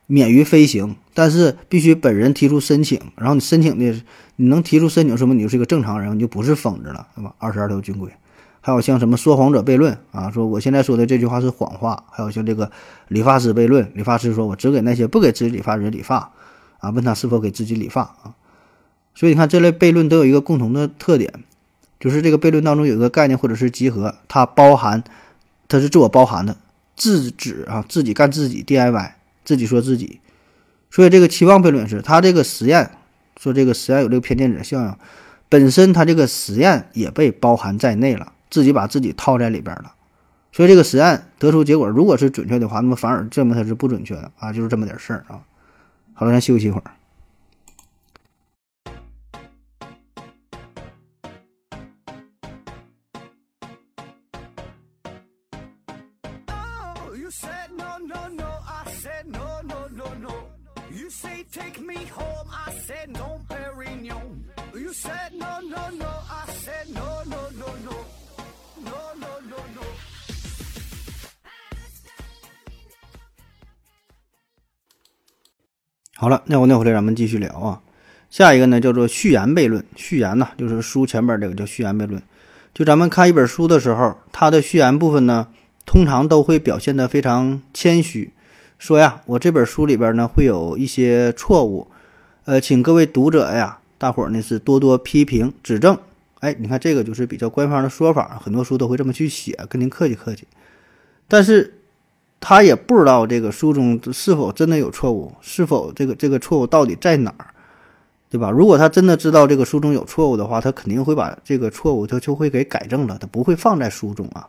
[0.09, 3.01] 免于飞行，但是必须本人提出申请。
[3.17, 4.03] 然后你申请的，
[4.37, 7.33] 你能提出申请，说明你就是一个正常人，你就不是疯子了，对吧？
[7.39, 8.11] 二十二条军规，
[8.61, 12.05] 还有像什么说谎者悖论啊，说我现在说的这句话是谎话。
[12.11, 12.71] 还有像这个
[13.09, 16.33] 理发师悖论，理发师说我只给那些不给自己理发人理发，
[16.81, 18.35] 啊，问他是否给自己理发啊。
[19.15, 21.33] 所以你看这类悖论都有一个共同的特点，
[22.03, 25.03] 就是这个悖论当中有一个概念或者是集合，它包含，
[25.69, 26.55] 它是自我包含的，
[26.95, 29.13] 自指啊，自己干自己 DIY。
[29.45, 30.21] 自己说自己，
[30.89, 32.93] 所以这个期望悖论是，他这个实验
[33.37, 34.95] 说这个实验有这个偏见者效应，
[35.49, 39.95] 本身他这个实验也被包含在内了，自己把自己套在里边了，
[40.53, 45.43] 所以这个实验得出结果如果是准确的话，那么反而证明它是不准确的啊，就是这么点事儿啊。
[46.15, 46.85] 好了，咱休息一会儿。
[76.15, 77.81] 好了，那我那回来咱们继续聊啊。
[78.31, 82.23] 下一个呢叫做序言悖论，序言呢就是书前边这个叫序言悖论。
[82.73, 85.49] 就咱们看一本书的时候，它的序言部分呢，
[85.85, 88.33] 通常都会表现得非常谦虚，
[88.79, 91.91] 说呀，我这本书里边呢会有一些错误，
[92.45, 95.97] 呃，请各位读者呀，大伙儿呢是多多批评指正。
[96.41, 100.49] 哎，你看这个就是比较官方的说法，很多书都会这么去写，跟您客气客气。
[101.29, 101.75] 但是。
[102.45, 107.47] 他也不知道这个书中是否真的有错误，是否这个这个错误到底在哪儿，
[108.29, 108.51] 对吧？
[108.51, 114.49] 如果他真的知道这个书中有错误的话，他肯定会把这个错误他就会给改正了，他不会放在书中啊。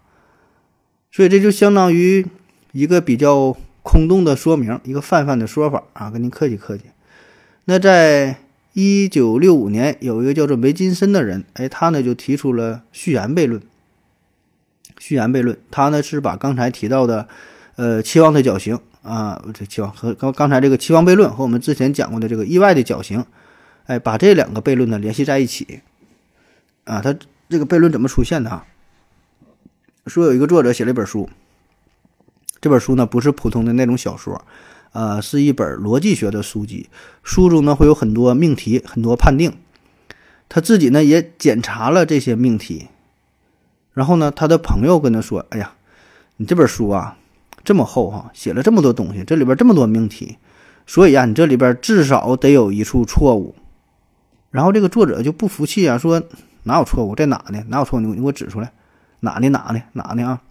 [1.11, 2.25] 所以这就相当于
[2.71, 6.85] 一个比较空洞的说明，一个泛泛的说法啊，跟您客气客气。
[7.65, 8.35] 那在
[8.73, 13.61] 一九六五年，有一个叫做梅金森的人，哎，他呢就提出了序言悖论。
[14.99, 17.27] 序言悖论，他呢是把刚才提到的。
[17.75, 23.25] 呃，期望的绞刑啊，这期望和刚刚才这个期望悖论和我们之前讲过的这个意外的绞刑，
[23.87, 25.81] 哎，把这两个悖论呢联系在一起
[26.83, 27.15] 啊，他
[27.49, 28.67] 这个悖论怎么出现的啊？
[30.05, 31.27] 说有一个作者写了一本书，
[32.61, 34.45] 这本书呢不是普通的那种小说，
[34.93, 36.89] 呃，是一本逻辑学的书籍，
[37.21, 39.51] 书中呢会有很多命题，很多判定，
[40.47, 42.87] 他自己呢也检查了这些命题，
[43.93, 45.73] 然后呢，他的朋友跟他说：“哎呀，
[46.37, 47.17] 你这本书啊。”
[47.65, 50.35] 这么厚哈，写了这么多东西，这里边这么多命题，
[50.85, 53.55] 所以啊，你这里边至少得有一处错误。
[54.51, 56.21] 然后这个作者就不服气啊，说
[56.63, 57.63] 哪有错误，在哪呢？
[57.69, 58.01] 哪有错误？
[58.01, 58.73] 你给我指出来，
[59.21, 59.47] 哪呢？
[59.47, 59.81] 哪呢？
[59.93, 60.41] 哪呢啊？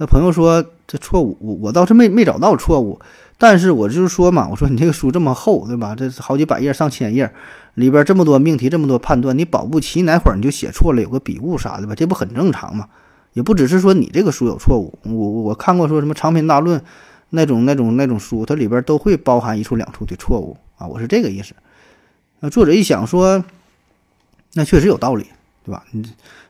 [0.00, 2.98] 那朋友说这错误，我我倒是没没找到错误，
[3.36, 5.94] 但是我就是说嘛，我说你这个书这么厚，对吧？
[5.94, 7.30] 这好几百页、上千页，
[7.74, 11.94] 里边这么多命题、这么多判断，你保不齐哪会儿你就写错了，有个笔误啥的吧？
[11.94, 12.86] 这不很正常吗？
[13.34, 16.82] 也不只是说你这个书有错误，我我看过说什么长篇大论
[17.28, 21.52] 那种那种那种书，它里边都会包含一处两处的错误啊，我是这个意思。
[22.40, 23.44] 那作者一想说，
[24.54, 25.26] 那确实有道理，
[25.62, 25.84] 对吧？
[25.90, 26.02] 你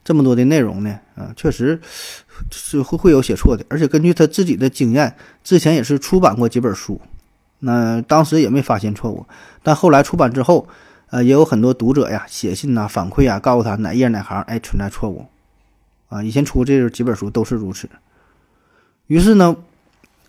[0.04, 1.80] 这么多的内容呢，啊，确实
[2.50, 7.00] 是会会有写错的，而且根据他自己的经验，之前也是出版过几本书，
[7.58, 9.26] 那当时也没发现错误，
[9.62, 10.68] 但后来出版之后，
[11.10, 15.26] 呃，也有很多读者呀写信呐反馈啊，告诉他哪页哪行哎存在错误，
[16.08, 17.90] 啊，以前出这几本书都是如此。
[19.08, 19.56] 于是呢，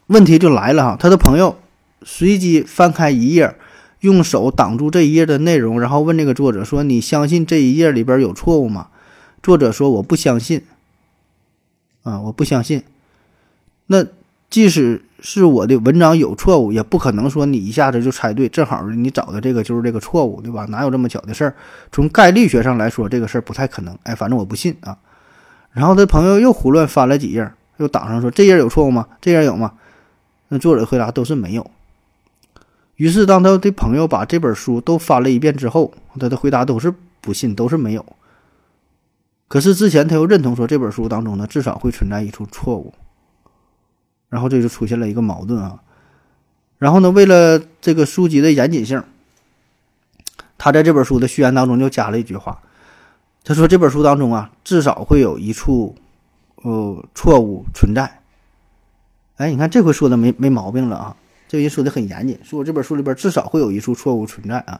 [0.08, 1.56] 问题就来了哈，他的朋友
[2.02, 3.56] 随机翻开一页。
[4.02, 8.90] 用手挡住这一页的内容，然后问这个作者说：“你相信这一页里边有错误吗？”
[9.42, 10.62] 作者说：“我不相信。”
[12.04, 12.84] 啊，我不相信。
[13.88, 14.06] 那
[14.50, 20.66] 即使是我的文章有错误，也不可能说你一下子就猜对，正好你找的这个就是这个错误，对吧？
[20.70, 21.56] 哪有这么巧的事儿？
[21.92, 23.96] 从概率学上来说，这个事儿不太可能。
[24.04, 24.98] 哎，反正我不信啊。
[25.74, 29.08] 然后他朋友又胡乱翻了几页，又挡上说：“这页有错误吗？
[29.22, 29.74] 这页有吗？”
[30.50, 31.70] 那作者回答都是没有。
[33.02, 38.06] 于是，当他的朋友把这本书都翻了一遍之后，他的回答都是不信，都是没有。
[39.48, 42.94] 可是之前他又认同说这本书当中呢，至少会存在一处错误。
[44.30, 45.82] 然后这就出现了一个矛盾啊。
[46.78, 49.04] 然后呢，为了这个书籍的严谨性，
[50.60, 52.62] 他在这本书的序言当中就加了一句话，
[53.44, 55.96] 他说这本书当中啊，至少会有一处
[56.58, 58.22] 呃错误存在。
[59.38, 61.16] 哎，你看这回说的没没毛病了啊。
[61.52, 64.80] 这人说的很严谨，说我这本书里边至少会有一处错误存在啊。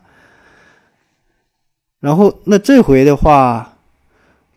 [2.00, 3.78] 然后那这回的话，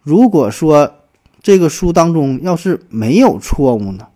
[0.04, 0.94] 如果说
[1.42, 4.06] 这个书当中要是没有错误呢，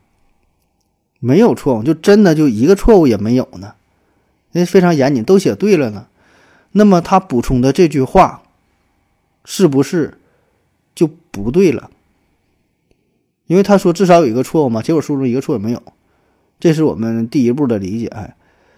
[1.18, 3.74] 没有错误，就真的就一个错误也没有呢，
[4.52, 6.06] 那非常严谨，都写对了呢，
[6.70, 8.44] 那么他补充的这句话
[9.44, 10.16] 是不是
[10.94, 11.90] 就不对了？
[13.48, 15.82] 因为他说至少有一个错误嘛，结果书中一个错也没有。
[16.60, 18.34] 这是我们第一步的理解，哎，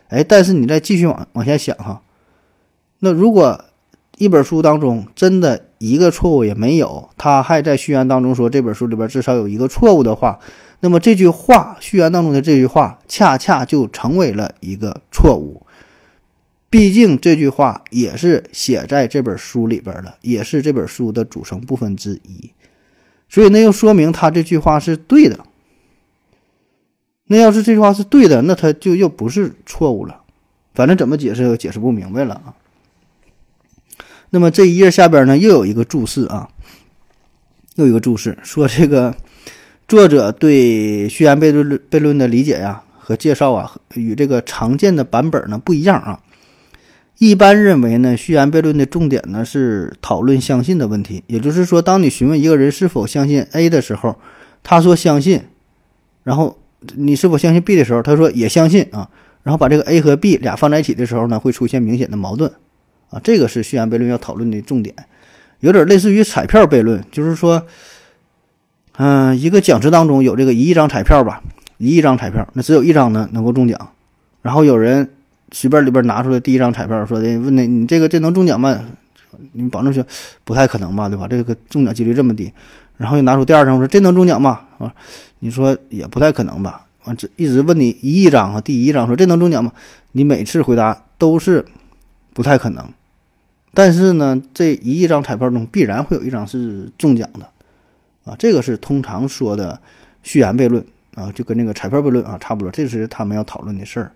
[0.09, 2.03] 哎，但是你再继续往往下想哈，
[2.99, 3.65] 那如果
[4.19, 10.39] 一本书当中真的一个错误也没有，他还在序言当中说这本书里边至少有一个错误的话，
[10.81, 15.63] 那么这句话序言当中的这句话恰恰就成为了一个错误，
[16.69, 22.51] 毕竟这句话也是写在这本书里边的，也是这本书的组成部分之一，
[23.31, 25.39] 所以那又说明他这句话是对的。
[27.33, 30.21] 那要是这句话是对的，那他就又不是错误了，
[30.75, 32.55] 反正怎么解释解释不明白了啊。
[34.31, 36.49] 那么这一页下边呢，又有一个注释啊，
[37.77, 39.15] 又一个注释说这个
[39.87, 46.21] 作者对序言悖论悖论的理解呀和介绍啊，与这个常见的版本呢不一样啊。
[47.19, 54.17] 一般认为呢，序言悖论的重点呢是讨论相信的问题，也就是说，当你询问一个人是否相信 A 的时候，
[54.65, 55.45] 他说相信，
[56.25, 56.57] 然后。
[56.95, 59.09] 你是否相信 B 的时候，他说也相信啊，
[59.43, 62.51] 然后把这个 A 和 B 俩放在一起的时候呢，会出现明显的矛盾
[63.11, 63.21] 啊。
[63.23, 64.95] 这个是序言悖论要讨论的重点，
[65.61, 67.67] 有点类似于彩票悖论，就是说，
[68.97, 71.43] 嗯，一个奖池当中有这个一亿张彩票吧，
[71.79, 73.91] 一亿张彩票，那只有一张呢能够中奖，
[74.43, 75.09] 然后有人
[75.53, 78.81] 随便里边拿出来第一张彩票，说的问你你这个这能中奖吗？
[79.53, 80.05] 你保证说
[80.45, 81.29] 不太可能吧，对吧？
[81.29, 82.53] 这个中奖几率这么低，
[83.01, 84.61] 然后又拿出第二张，说这能中奖吗？
[84.77, 84.95] 啊？
[85.39, 86.87] 你说也不太可能吧？
[87.05, 89.73] 完这一直问你一亿张啊，第一张说这能中奖吗？
[90.13, 91.65] 你每次回答都是
[92.35, 92.87] 不太可能。
[93.73, 97.49] 但是呢，这一亿张彩票中必然会有一张是中奖的
[98.31, 99.81] 啊，这个是通常说的
[100.23, 100.85] 序言悖论
[101.15, 102.71] 啊，就跟那个彩票悖论啊差不多。
[102.71, 104.13] 这是他们要讨论的事儿，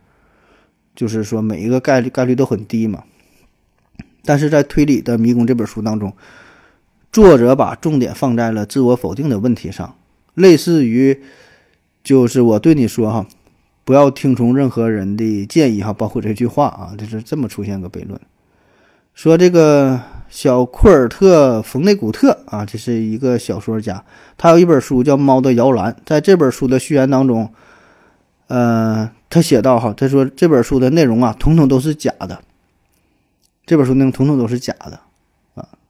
[0.95, 3.03] 就是说每一个概率概率都很低嘛。
[4.27, 6.15] 但是在推理的迷宫这本书当中，
[7.15, 9.95] 作者把重点放在了自我否定的问题上。
[10.35, 11.23] 类似于，
[12.03, 13.25] 就是我对你说哈，
[13.85, 18.21] 不要听从任何人的建议哈，包括这句话啊，就是这么出现个悖论。
[19.15, 24.05] 说这个小库尔特·冯内古特啊，这是一个小说家，
[24.37, 25.93] 他有一本书叫《猫的摇篮》。
[26.05, 27.49] 在这本书的序言当中，
[28.49, 32.41] 呃，他写到哈，他说这本书的内容啊，统统都是假的。
[33.65, 34.99] 这本书内容统统都是假的，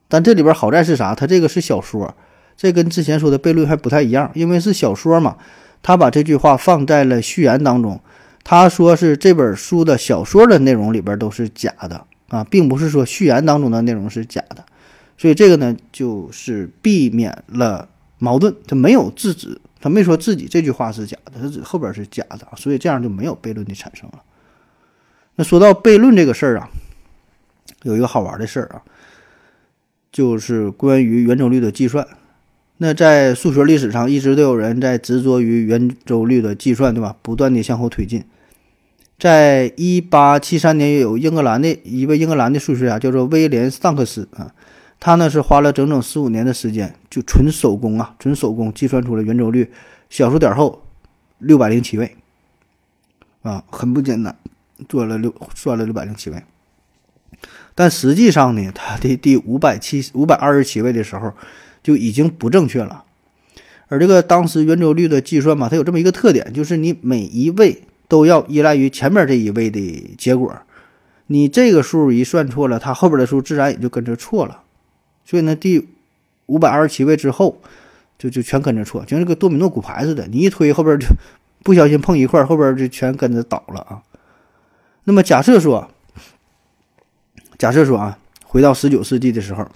[0.09, 1.15] 但这里边好在是啥？
[1.15, 2.15] 他这个是小说。
[2.57, 5.37] 这跟之前说的悖论还不太一样，因为是小说嘛，
[5.83, 8.01] 他把这句话放在了序言当中。
[8.45, 14.65] 他说是这本书的小说的内容里边都是假的啊，并不是说序言当中的内容是假的。
[15.17, 17.89] 所以这个呢，就是避免了
[18.19, 24.23] 矛盾，他没有制止他没说自己这句话是假的，他指后边是假的，所以这样就没有悖论的产生了。
[25.37, 26.69] 那说到悖论这个事儿啊，
[27.83, 28.83] 有一个好玩的事儿啊，
[30.15, 32.07] 就是关于圆周率的计算。
[32.77, 37.17] 那在数学历史上，一直都有人在执着于圆周率的计算，对吧？
[37.21, 38.23] 不断的向后推进。
[39.19, 44.55] 在一八七三年，有英格兰的一位英格兰的数学家叫做威廉桑克斯啊，
[45.01, 49.69] 他呢是花了整整十五年的时间，就纯手工啊，纯手工计算出了圆周率
[50.11, 50.87] 小数点后
[51.39, 52.17] 六百零七位
[53.43, 54.37] 啊，很不简单，
[54.89, 56.41] 做了六算了六百零七位。
[57.75, 61.33] 但实际上呢，它的第五百七五百二十七位的时候
[61.83, 63.05] 就已经不正确了。
[63.89, 67.83] 而这个当时圆周率的计算嘛，它有这么一个特点，就是你每一位。
[68.07, 70.55] 都要依赖于前面这一位的结果，
[71.29, 74.61] 你这个数一算错了，它后边的数自然也就跟着错了。
[75.25, 75.89] 所以呢，第
[76.47, 77.59] 五百二十七位之后，
[78.19, 81.07] 就就全跟着错，就像这个多米诺骨牌似的，你一推后边就
[81.65, 84.03] 不小心碰一块，后边就全跟着倒了啊。
[85.05, 85.91] 那么假设说，
[87.65, 89.67] 假设说啊，回到十九世纪的时候，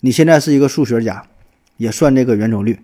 [0.00, 1.22] 你现在是一个数学家，
[1.76, 2.80] 也算这个圆周率，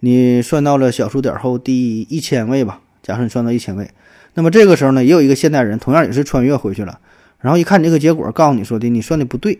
[0.00, 2.80] 你算到了小数点后第一千位吧。
[3.02, 3.90] 假设你算到一千位，
[4.32, 6.98] 那么这个时候呢，也有一个现代人同样也是穿越回去了，
[7.40, 9.58] 然后一看你这个结果，告诉你说的你算的不对，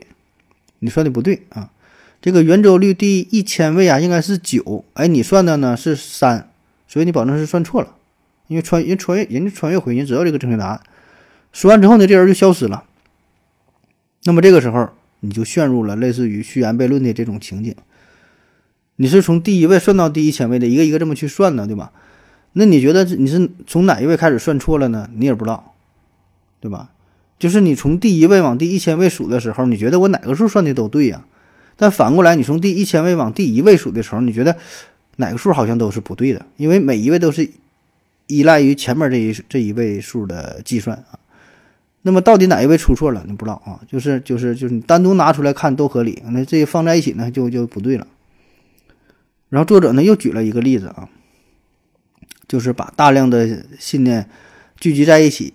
[0.78, 1.68] 你算的不对啊，
[2.22, 6.49] 这个圆周率第一千位啊应该是九，哎，你算的呢是三，
[6.88, 7.88] 所以你保证是算错了，
[8.47, 10.80] 因为穿人穿越人家穿越回去知道这个正确答案，
[11.53, 12.84] 说完之后呢，这人就消失了，
[14.25, 14.89] 那么这个时候
[15.20, 17.75] 你就陷入了类似于虚言悖论的这种情景，
[18.97, 21.93] 你是从第一位算到第一千位的，一个一个这么去算的，对吧？
[22.53, 25.09] 那你觉得你是从哪一位开始算错了呢？
[25.14, 25.75] 你也不知道，
[26.61, 26.91] 对吧？
[27.39, 31.25] 就是你从第一位往第一千位数的时候，你觉得我哪个数算的都对呀？
[31.77, 34.57] 但反过来，你从第一千位往第一位数的时候，你觉得
[35.16, 36.47] 哪个数好像都是不对的？
[36.57, 37.51] 因为每一位都是
[38.27, 41.18] 依赖于前面这一这一位数的计算啊。
[42.03, 43.24] 那么到底哪一位出错了？
[43.26, 43.80] 你不知道啊？
[43.88, 48.07] 就是就是就是你单独拿出来看都合理，那这放在一起呢就就不对了。
[49.48, 51.09] 然后作者呢又举了一个例子啊。
[52.48, 54.28] 就是把大量的信念
[54.78, 55.55] 聚集在一起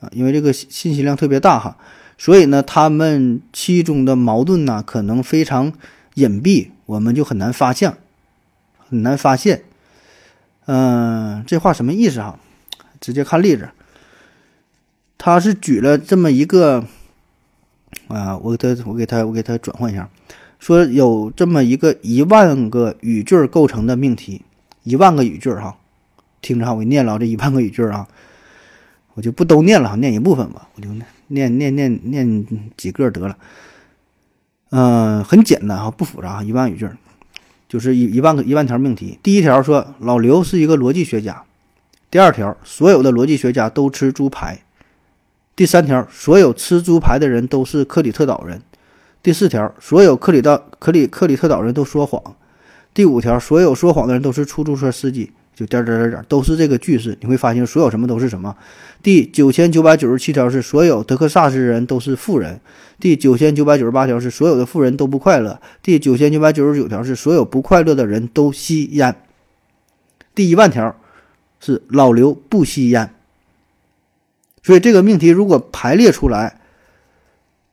[0.00, 1.76] 啊，因为这个信息量特别大哈，
[2.16, 5.72] 所以呢，他们其中的矛盾呢可能非常
[6.14, 7.94] 隐蔽，我们就很难发现，
[8.78, 9.62] 很难发现。
[10.66, 12.40] 嗯，这话什么意思哈？
[13.00, 13.68] 直接看例子，
[15.18, 16.84] 他是举了这么一个
[18.06, 20.08] 啊，我给他，我给他，我给他转换一下，
[20.58, 24.42] 说有这么一个一万个语句构成的命题，
[24.84, 25.76] 一万个语句哈。
[26.40, 28.06] 听着哈，我念了这一万个语句啊，
[29.14, 30.88] 我就不都念了，念一部分吧，我就
[31.26, 32.46] 念念念念
[32.76, 33.36] 几个得了。
[34.70, 36.88] 嗯，很简单哈，不复杂，一万语句，
[37.68, 39.18] 就是一一万个一万条命题。
[39.20, 41.42] 第一条说老刘是一个逻辑学家，
[42.08, 44.62] 第二条所有的逻辑学家都吃猪排，
[45.58, 48.62] 第三条所有吃猪排的人都是克里特岛人，
[49.24, 52.22] 第四条所有克里岛克里克里特岛人都说谎，
[52.94, 55.32] 第五条所有说谎的人都是出租车司机。
[55.56, 58.56] 就点点点点都是这个句式，你会发现所有什么都是什么。
[59.02, 62.60] 第九千九百九十七条是所有德克萨斯人都是富人。
[63.00, 65.60] 第九千九百九十八条是所有的富人都不快乐。
[65.82, 69.16] 第九千九百九十九条是所有不快乐的人都吸烟。
[70.36, 70.94] 第一万条
[71.58, 73.12] 是老刘不吸烟。
[74.68, 76.60] 所以这个命题如果排列出来，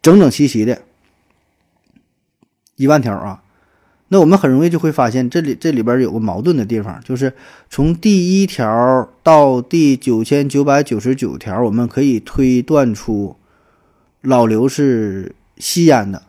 [0.02, 0.82] 整整齐齐的，
[2.78, 3.44] 一万条啊。
[4.08, 7.34] 那我们很容易就会发现，这里这里边有个矛盾的地方，就是
[7.70, 13.36] 从第一条到第九千九百九十九条，我们可以推断出
[14.22, 16.24] 老刘是吸烟的，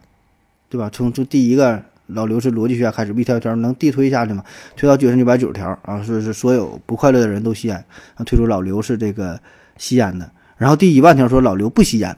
[0.69, 0.91] 对吧？
[0.93, 4.43] 从从第一个老刘是逻辑学家开始，一条条能递推下去吗？
[4.75, 7.77] 推到九千九百九十条啊，说是所有不快乐的人都吸烟，
[8.17, 9.41] 啊，推出老刘是这个
[9.77, 10.29] 吸烟的。
[10.57, 12.17] 然后第一万条说老刘不吸烟，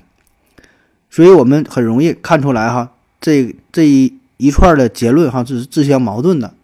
[1.10, 4.14] 所以我们很容易看出来哈，这这一。
[4.40, 6.54] 一串的结论哈，这是自相矛盾的，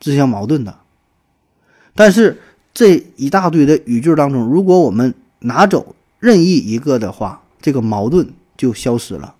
[0.00, 0.76] 自相矛盾的。
[1.94, 2.42] 但是
[2.74, 9.36] 这一大堆的语句当中，如果我们拿走任意一个的话，这个矛盾就消失了。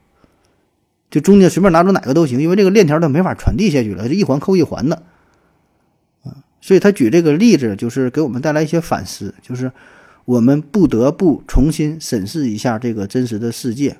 [1.11, 5.03] 就中间随便拿走哪个都行，因为这个链条它没法传递下去了，是一环扣一环的。
[6.23, 9.73] 啊，所以他举这个例子，就是给我们带来一些反思，就是
[10.25, 13.97] 我们不得不重新审视一下这个真实的世界。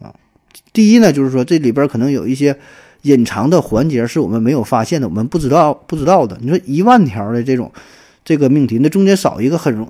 [0.00, 0.14] 啊，
[0.72, 2.58] 第一呢，就是说这里边可能有一些。
[3.02, 6.36] 隐藏的环节是我们没有发现的，我们不知道不知道的。
[6.40, 7.70] 你说一万条的这种
[8.24, 9.88] 这个命题，那中间少一个很容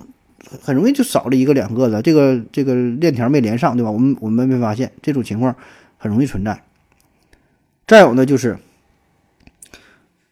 [0.60, 3.90] 很容易就少了一个两个的，这个这个链条没连上，对吧？
[3.90, 5.56] 我们我们没发现这种情况
[5.96, 6.62] 很容易存在。
[7.86, 8.58] 再有呢，就是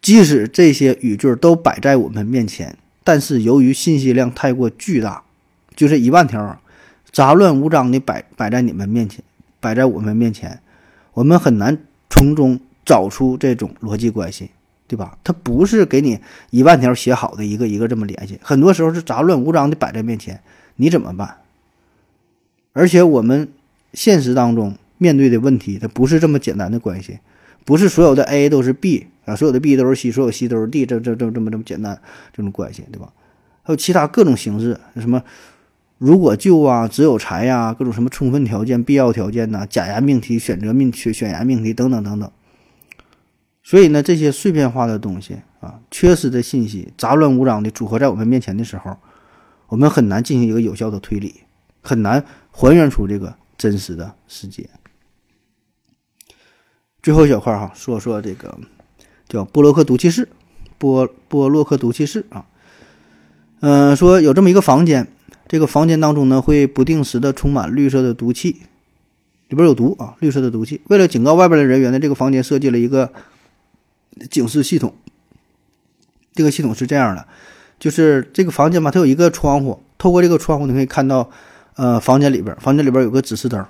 [0.03, 5.23] 即使这些语句都摆在我们面前，但是由于信息量太过巨大，
[5.77, 6.59] 就是一万条，
[7.13, 9.23] 杂乱无章的摆摆在你们面前，
[9.61, 10.59] 摆在我们面前，
[11.13, 11.79] 我们很难
[12.09, 14.51] 从中找出这种逻辑关系，
[14.89, 15.19] 对吧？
[15.23, 20.41] 它不是给你一万条写好的一个一个这么联系，很多时候是杂乱无章的摆在面前，
[20.77, 21.37] 你怎么办？
[22.73, 23.49] 而且我们
[23.93, 27.19] 现实当中面对的问题，它不是这么简单的关系，
[27.67, 29.09] 不是所有的 A 都是 B。
[29.25, 32.01] 啊，所有的 B 都是 C，所有 C 都是 D，这这这这么这么简单
[32.33, 33.13] 这种关系，对吧？
[33.63, 35.23] 还有其他各种形式，什么
[35.97, 42.31] 如果就啊，只有才呀，各种什么充分条件、必要条件呐，假言命题、选择命选选言命题等等等等。
[43.63, 48.95] 所以呢，这些碎片化的东西啊，缺失的信息，杂乱无章的组合在我们面前的时候，
[49.69, 51.37] 我们很难进行一个有效的推理，
[51.81, 54.69] 很难还原出这个真实的世界。
[57.03, 58.59] 最后一小块哈，说说这个。
[59.35, 60.29] 叫波洛克毒气室，
[60.79, 62.47] 波波洛克毒气室啊，
[63.59, 65.09] 嗯，说有这么一个房间，
[65.49, 68.63] 这个房间当中呢会不定时的充满绿色的毒气，
[69.49, 70.81] 里边有毒啊，绿色的毒气。
[70.87, 73.13] 为了警告外边的人员呢，这个房间设计了一个
[74.31, 74.95] 警示系统。
[76.33, 77.27] 这个系统是这样的，
[77.79, 81.29] 就是这个房间嘛，它有一个窗户，透过这个窗户你可以看到，
[81.75, 83.65] 呃，房间里边，房间里边有个指示灯，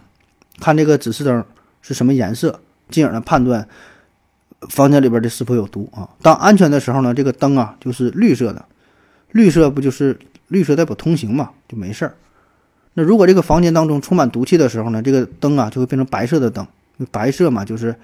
[0.61, 1.45] 看这个指示灯
[1.81, 2.61] 是什么颜色，
[2.91, 3.67] 进而呢判断。
[4.69, 6.09] 房间里边的是否有毒啊？
[6.23, 8.65] 当安全的时候呢，这个灯啊就是绿色的，
[9.33, 12.15] 绿色不就是绿色代表通行嘛，就没事儿。
[12.95, 16.67] 那如果这个房间当中充满毒气的时候呢，这个灯啊就会变成白色的灯，
[17.11, 17.95] 白色嘛就是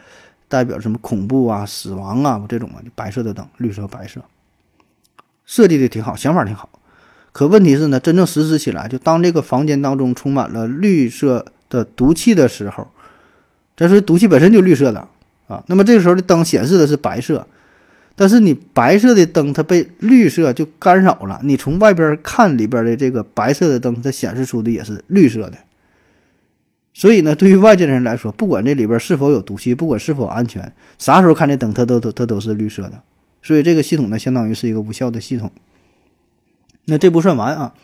[0.49, 4.21] 代表什么恐怖啊、死亡啊这种啊，就白色的灯，绿色、白色，
[5.47, 6.69] 设计的挺好，想法挺好。
[7.33, 12.89] 可问题是呢，真正实施起来，就当这个房间当中充满了绿色的毒气的时候，
[13.77, 15.07] 这是毒气本身就绿色的。
[15.51, 17.45] 啊，那么这个时候的灯显示的是白色，
[18.15, 25.55] 但是你白色的灯它被绿色就干扰了，你从外边看里边的这个白色的灯，它显示出的也是绿色的。
[26.95, 33.03] 所以呢，对于外界的人来说，不管这里边是否有毒气，不管是否安全，啥时候看这灯，它都都它都是绿色的。
[33.43, 35.51] 所以这个系统呢，相当于是一个无效的系统。
[36.85, 37.75] 那这不算完啊，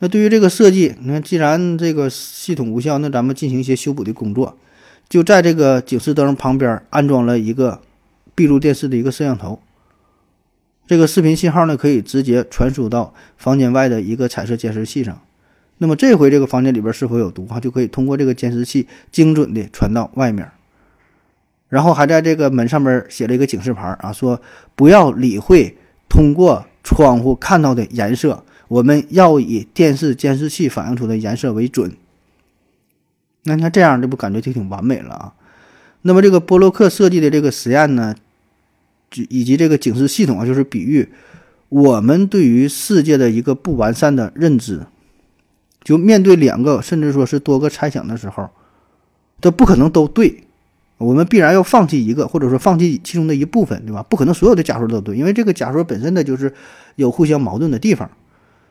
[0.00, 4.56] 那对于这个设计，你看，既然这个系统无效，那咱们进行一些修补的工作。
[5.12, 7.82] 就在这个警示灯旁边安装了一个
[8.34, 9.60] 闭路电视的一个摄像头，
[10.86, 15.20] 这个视频信号呢可以直接传输到房间外的一个彩色监视器上。
[15.76, 17.60] 那么这回这个房间里边是否有毒啊？
[17.60, 20.50] 就可以通过这个监视器精准的传到外面。
[21.68, 24.40] 然后还在这个门上面写了一个警示牌啊，说
[24.74, 25.76] 不要理会
[26.08, 31.94] 通过窗户看到的颜色，我们要以电视监视器反映出的颜色为准。
[33.44, 35.34] 那你看这样，这不感觉就挺完美了啊？
[36.02, 38.14] 那么这个波洛克设计的这个实验呢，
[39.10, 41.08] 就以及这个警示系统啊，就是比喻
[41.68, 44.86] 我们对于世界的一个不完善的认知，
[45.82, 48.48] 就面对两个甚至说是多个猜想的时候，
[49.40, 50.44] 它不可能都对，
[50.98, 54.02] 我们必然要放弃一个，或者说放弃其中的一部分，对吧？
[54.02, 56.52] 不可能所有的假说都对，因为这个假说本身的就是
[56.96, 58.08] 有互相矛盾的地方。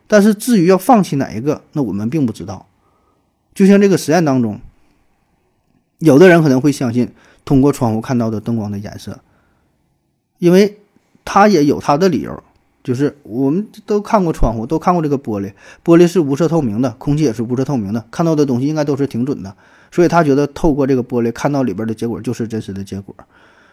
[0.08, 2.68] 但是至于要放弃哪一个，那我们并不知道。
[3.54, 4.60] 就像这个实验当中，
[6.00, 7.12] 有的人可能会相信
[7.44, 9.20] 通过窗户看到的灯光的颜色，
[10.40, 10.80] 因为
[11.26, 12.42] 他也有他的理由，
[12.82, 15.52] 就是我们都看过窗户，都看过这个玻璃，
[15.84, 19.54] 玻璃是无色透明的，空气也是无色透明的，看到的东西应该都是挺准的，
[19.92, 23.14] 所以他觉得透过这个玻璃看到里边的结果就是真实的结果。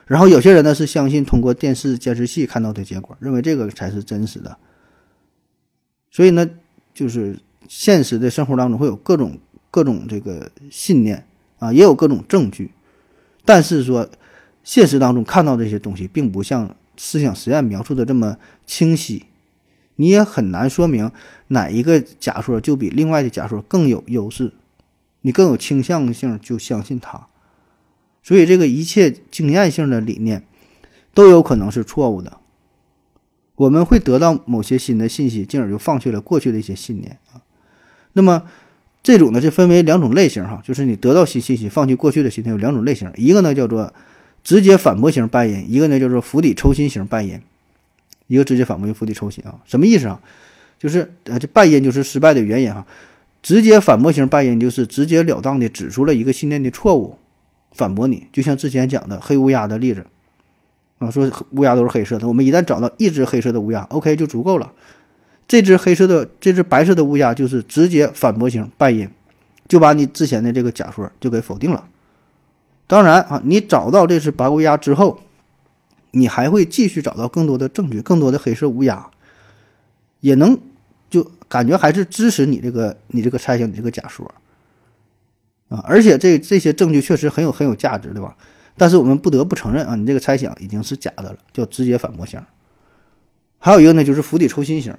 [0.06, 4.56] 然后有些人呢是相信通过电视监视器看到的结果，认为这个才是真实的。
[6.10, 6.50] 所以呢，
[6.92, 9.38] 就是现实的生活当中会有各种。
[9.70, 11.26] 各种这个信念
[11.58, 12.70] 啊，也有各种证据，
[13.44, 14.08] 但是说
[14.64, 19.26] 现实当中看到这些东西，并不像思想实验描述的这么清晰，
[19.96, 21.10] 你也很难说明
[21.48, 24.52] 哪一个假说就比另外的假说更有优势，
[25.20, 27.26] 你更有倾向性就相信它，
[28.22, 30.44] 所以这个一切经验性的理念
[31.12, 32.38] 都有可能是错误的，
[33.56, 37.42] 我们会得到某些新的信息，进而就放弃了过去的一些信念啊，
[38.14, 38.44] 那么。
[39.02, 43.92] 这种呢，就分为两种类型哈，就是你得到新信息，放弃过去的信念有两种类型，一个呢叫做
[44.44, 47.40] 直接反驳型拜因，一个呢叫做釜底抽薪型拜因。
[48.26, 50.20] 一个直接反驳，一个釜底抽薪啊，什么意思啊？
[50.78, 52.86] 就是呃，这拜因就是失败的原因哈。
[53.42, 57.16] 直接反驳型拜因就是直截了当的指出了一个信念的错误，
[57.72, 60.04] 反驳你，就像之前讲的黑乌鸦的例子
[60.98, 64.70] 啊，说乌鸦都是黑色的，我们一旦找到一只黑色的乌鸦，OK 就足够了。
[65.48, 69.08] 这只黑色的、这只白色的乌鸦就是直接反驳型败因，
[69.66, 71.88] 就把你之前的这个假说就给否定了。
[72.86, 75.20] 当然啊，你找到这只白乌鸦之后，
[76.10, 79.10] 你还会继续找到更多的证据，更多的黑色乌鸦，
[80.20, 80.58] 也能
[81.08, 84.30] 就感觉还是支持你这个你这个猜想，你这个假说
[85.70, 85.82] 啊。
[85.86, 88.36] 而且这这些证据确实很有很有价值，对吧？
[88.76, 92.38] 但是我们不得不承认啊，你这个猜想已经是假的了，叫直接反驳型。
[93.58, 94.94] 还有一个呢，就是釜底抽薪型。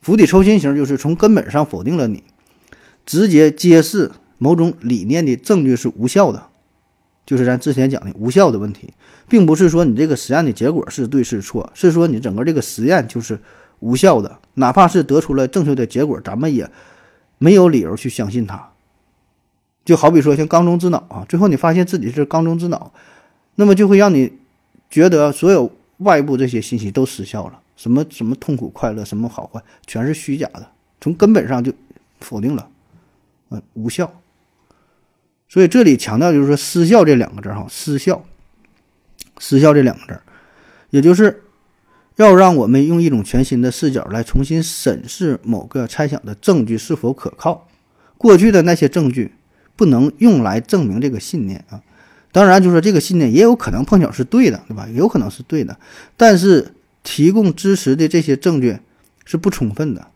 [0.00, 2.22] 釜底抽薪型就是从根本上否定了你，
[3.04, 6.46] 直接揭示某种理念的证据是无效的，
[7.26, 8.92] 就是咱之前讲的无效的问题，
[9.28, 13.38] 并不是说你这个实验的结果是对是错，是说你整个这个实验就是
[13.80, 16.70] 无效的，哪怕是得出了正确的结果，咱们也
[17.38, 18.70] 没有理由去相信它。
[19.84, 22.92] 就好比说像缸中之脑啊，最后你发现自己是缸中之脑，
[23.56, 24.32] 那么就会让你
[24.88, 27.60] 觉得所有外部这些信息都失效了。
[27.80, 30.70] 什么什么痛苦快乐，什么好坏，全是虚假的，
[31.00, 31.72] 从根本上就
[32.20, 32.68] 否定了，
[33.48, 34.20] 嗯，无效。
[35.48, 38.22] 所以这里强调就是说失效这两个字哈，失效，
[39.38, 40.20] 失效这两个字，
[40.90, 41.42] 也就是
[42.16, 47.66] 要让我们用一种全新的视角来重新审视某个猜想的证据是否可靠。
[48.18, 49.32] 过去的那些证据
[49.74, 51.80] 不能用来证明这个信念啊。
[52.30, 54.86] 当然，就是说这个信念也有可能碰巧是对的，对吧？
[54.88, 55.78] 也有可能是对的，
[56.18, 56.74] 但是。
[57.02, 58.78] 提供支持的这些证据
[59.24, 60.06] 是不充分的，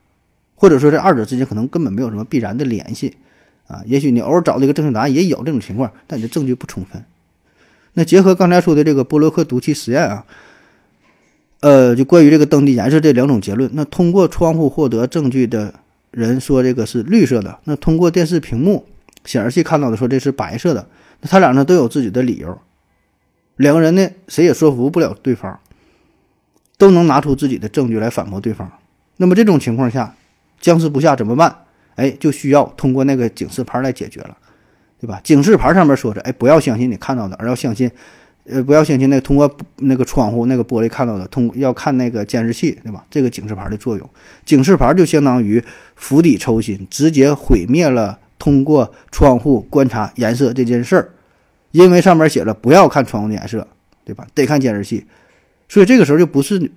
[0.55, 3.17] 或者说这二者之间可能根本没有什么必然的联系
[3.67, 3.83] 啊。
[3.87, 7.05] 也许你偶尔找这个正确答案也有这种情况，但你的证据不充分。
[7.95, 10.27] 那结合刚才说的这个波洛克毒气实验啊，
[11.61, 15.73] 呃，就关于这个灯的颜色这两种结论，那通过窗户获得证据的
[16.11, 18.85] 人说这个是绿色的，那通过电视屏幕
[19.25, 20.89] 显示器看到的说这是白色的，
[21.21, 22.59] 那他俩呢都有自己的理由，
[23.57, 25.59] 两个人呢谁也说服不了对方。
[26.77, 28.71] 都能拿出自己的证据来反驳对方，
[29.17, 30.15] 那么这种情况下，
[30.61, 31.55] 僵持不下怎么办？
[31.97, 34.37] 哎，就需要通过那个警示牌来解决了，
[35.01, 35.21] 对吧？
[35.23, 37.89] 警示牌上面说着，哎，不要相信你看到的，而要相信，
[38.47, 43.05] 呃，不要相信那通过那个窗户那个玻璃看到的，通要看那个监视器，对吧？
[43.09, 44.11] 这个警示牌的作用，
[44.45, 45.63] 警示牌就相当于
[45.95, 51.11] 釜底抽薪，直接毁灭了通过窗户观察颜色这件事儿，
[51.71, 53.65] 因为上面写了不要看窗户的颜色，
[54.05, 54.27] 对吧？
[54.35, 55.07] 得看监视器。
[55.69, 56.71] 所以这个时候就不是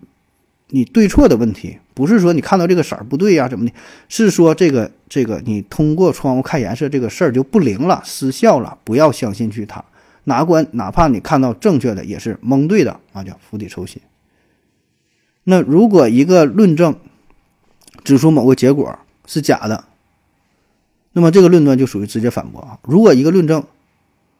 [0.69, 3.73] 你对错的问题，不是说你看到这个色儿不对呀怎么的，
[4.09, 9.83] 是说这个这个你通过窗户看颜色这个事儿就不灵了，失效了，不要相信去它。
[10.25, 14.01] 哪关哪怕你看到正确的也是蒙对的啊，叫釜底抽薪。
[15.45, 16.95] 那如果一个论证
[18.03, 19.85] 指出某个结果是假的，
[21.13, 22.77] 那么这个论断就属于直接反驳啊。
[22.83, 23.63] 如果一个论证，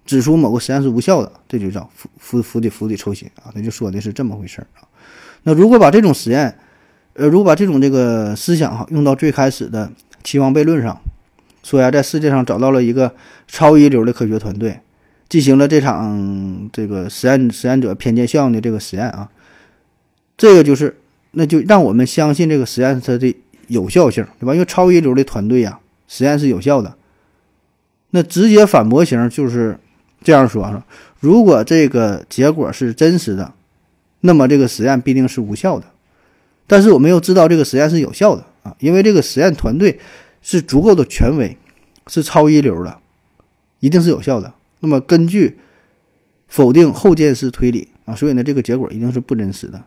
[0.07, 3.51] 指出某个实验是无效的，这就叫釜釜釜底釜底抽薪啊！
[3.53, 4.87] 那就说的是这么回事儿啊。
[5.43, 6.57] 那如果把这种实验，
[7.13, 9.91] 呃，如果把这种这个思想哈用到最开始的
[10.23, 10.97] 期望悖论上，
[11.61, 13.13] 说呀，在世界上找到了一个
[13.47, 14.79] 超一流的科学团队，
[15.27, 19.29] 进行了这场这个实验实验者偏见效应的这个实验啊，
[20.37, 20.97] 这个就是
[21.31, 23.35] 那就让我们相信这个实验它的
[23.67, 24.53] 有效性，对吧？
[24.53, 25.77] 因为超一流的团队呀，
[26.07, 26.95] 实验是有效的。
[28.11, 29.77] 那直接反驳型就是。
[30.27, 30.83] 这样说说，
[31.21, 33.53] 如果这个结果是真实的，
[34.19, 35.85] 那么这个实验必定是无效的。
[36.67, 39.97] 但是我们又知道这个实验是有效的啊，因为这个实验团队
[40.41, 41.55] 是足够的权威，
[42.07, 42.97] 是超一流的，
[43.79, 44.53] 一定是有效的。
[44.81, 45.57] 那么根据
[46.49, 49.81] 否定后见式推理啊，所以呢，这个结果一定是不真实的。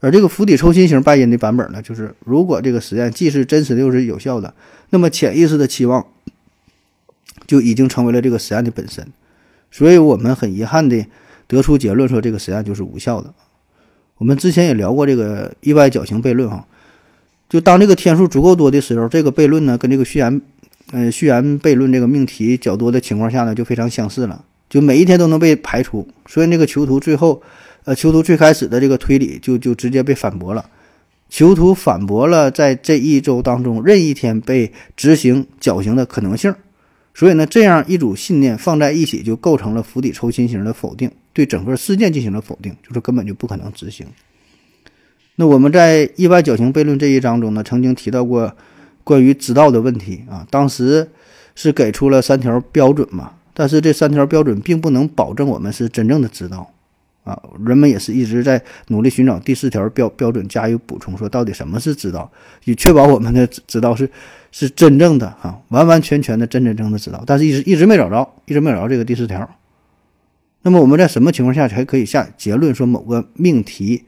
[0.00, 4.54] 而这个釜底抽薪型败因的版本呢，就是如果这个实验既是真实的又是有效的，
[4.88, 6.06] 那么潜意识的期望
[7.46, 9.06] 就已经成为了这个实验的本身。
[9.70, 11.04] 所以我们很遗憾的
[11.46, 13.32] 得出结论，说这个实验就是无效的。
[14.18, 16.66] 我们之前也聊过这个意外绞刑悖论，哈，
[17.48, 20.40] 就当这个天数足够多的时候，这个悖论呢跟这个序言，
[20.92, 26.08] 呃，序言悖论这个命题较多的情况下呢，就非常相似了，就每一天都能被排除。
[26.26, 27.42] 所以那个囚徒最后，
[27.84, 30.64] 呃，囚徒最开始的这个推理就就直接被反驳了。
[31.28, 36.54] 囚徒反驳了在这一周当中任意一天被执行绞刑的可能性。
[37.18, 44.06] 所以呢，这样一组信念放在一起，就构成了釜底抽薪型的否定，对整个事件进行了否定，就是根本就不可能执行。
[45.36, 48.54] 那我们在意外绞刑悖论这一章中呢，曾经提到过
[49.02, 51.08] 关于知道的问题啊，当时
[51.54, 56.70] 是给出了三条标准嘛，但是这三条标准并不能保证我们是真正的知道。
[57.24, 57.36] 啊，
[57.66, 62.30] 人们也是一直在努力寻找第四条标标准加以补充，说到底什么是知道，
[62.66, 64.08] 以确保我们的知道是
[64.58, 69.46] 是真正的哈，完完全全的真真正的知道，但是一直一直没找着，一直没找着这个第四条。
[70.62, 74.06] 那么我们在什么情况下才可以下结论说某个命题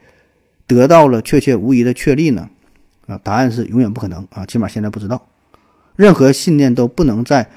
[0.65, 2.49] 得到了确切无疑的确立呢？
[3.05, 5.23] 啊，答案是永远不可能啊，起码现在不知道。
[5.95, 7.47] 任何信念都不能在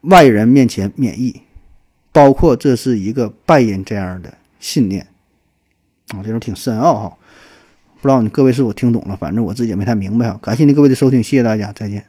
[0.00, 1.42] 外人面前免疫，
[2.10, 4.34] 包括这是一个拜因这样的。
[4.58, 5.06] 信念，
[6.08, 7.16] 啊，这种挺深奥哈。
[8.00, 9.16] 不知道你各位是否听懂了？
[9.16, 10.36] 反正我自己也没太明白啊。
[10.42, 12.04] 感谢您各位的收听，谢谢大家，再见。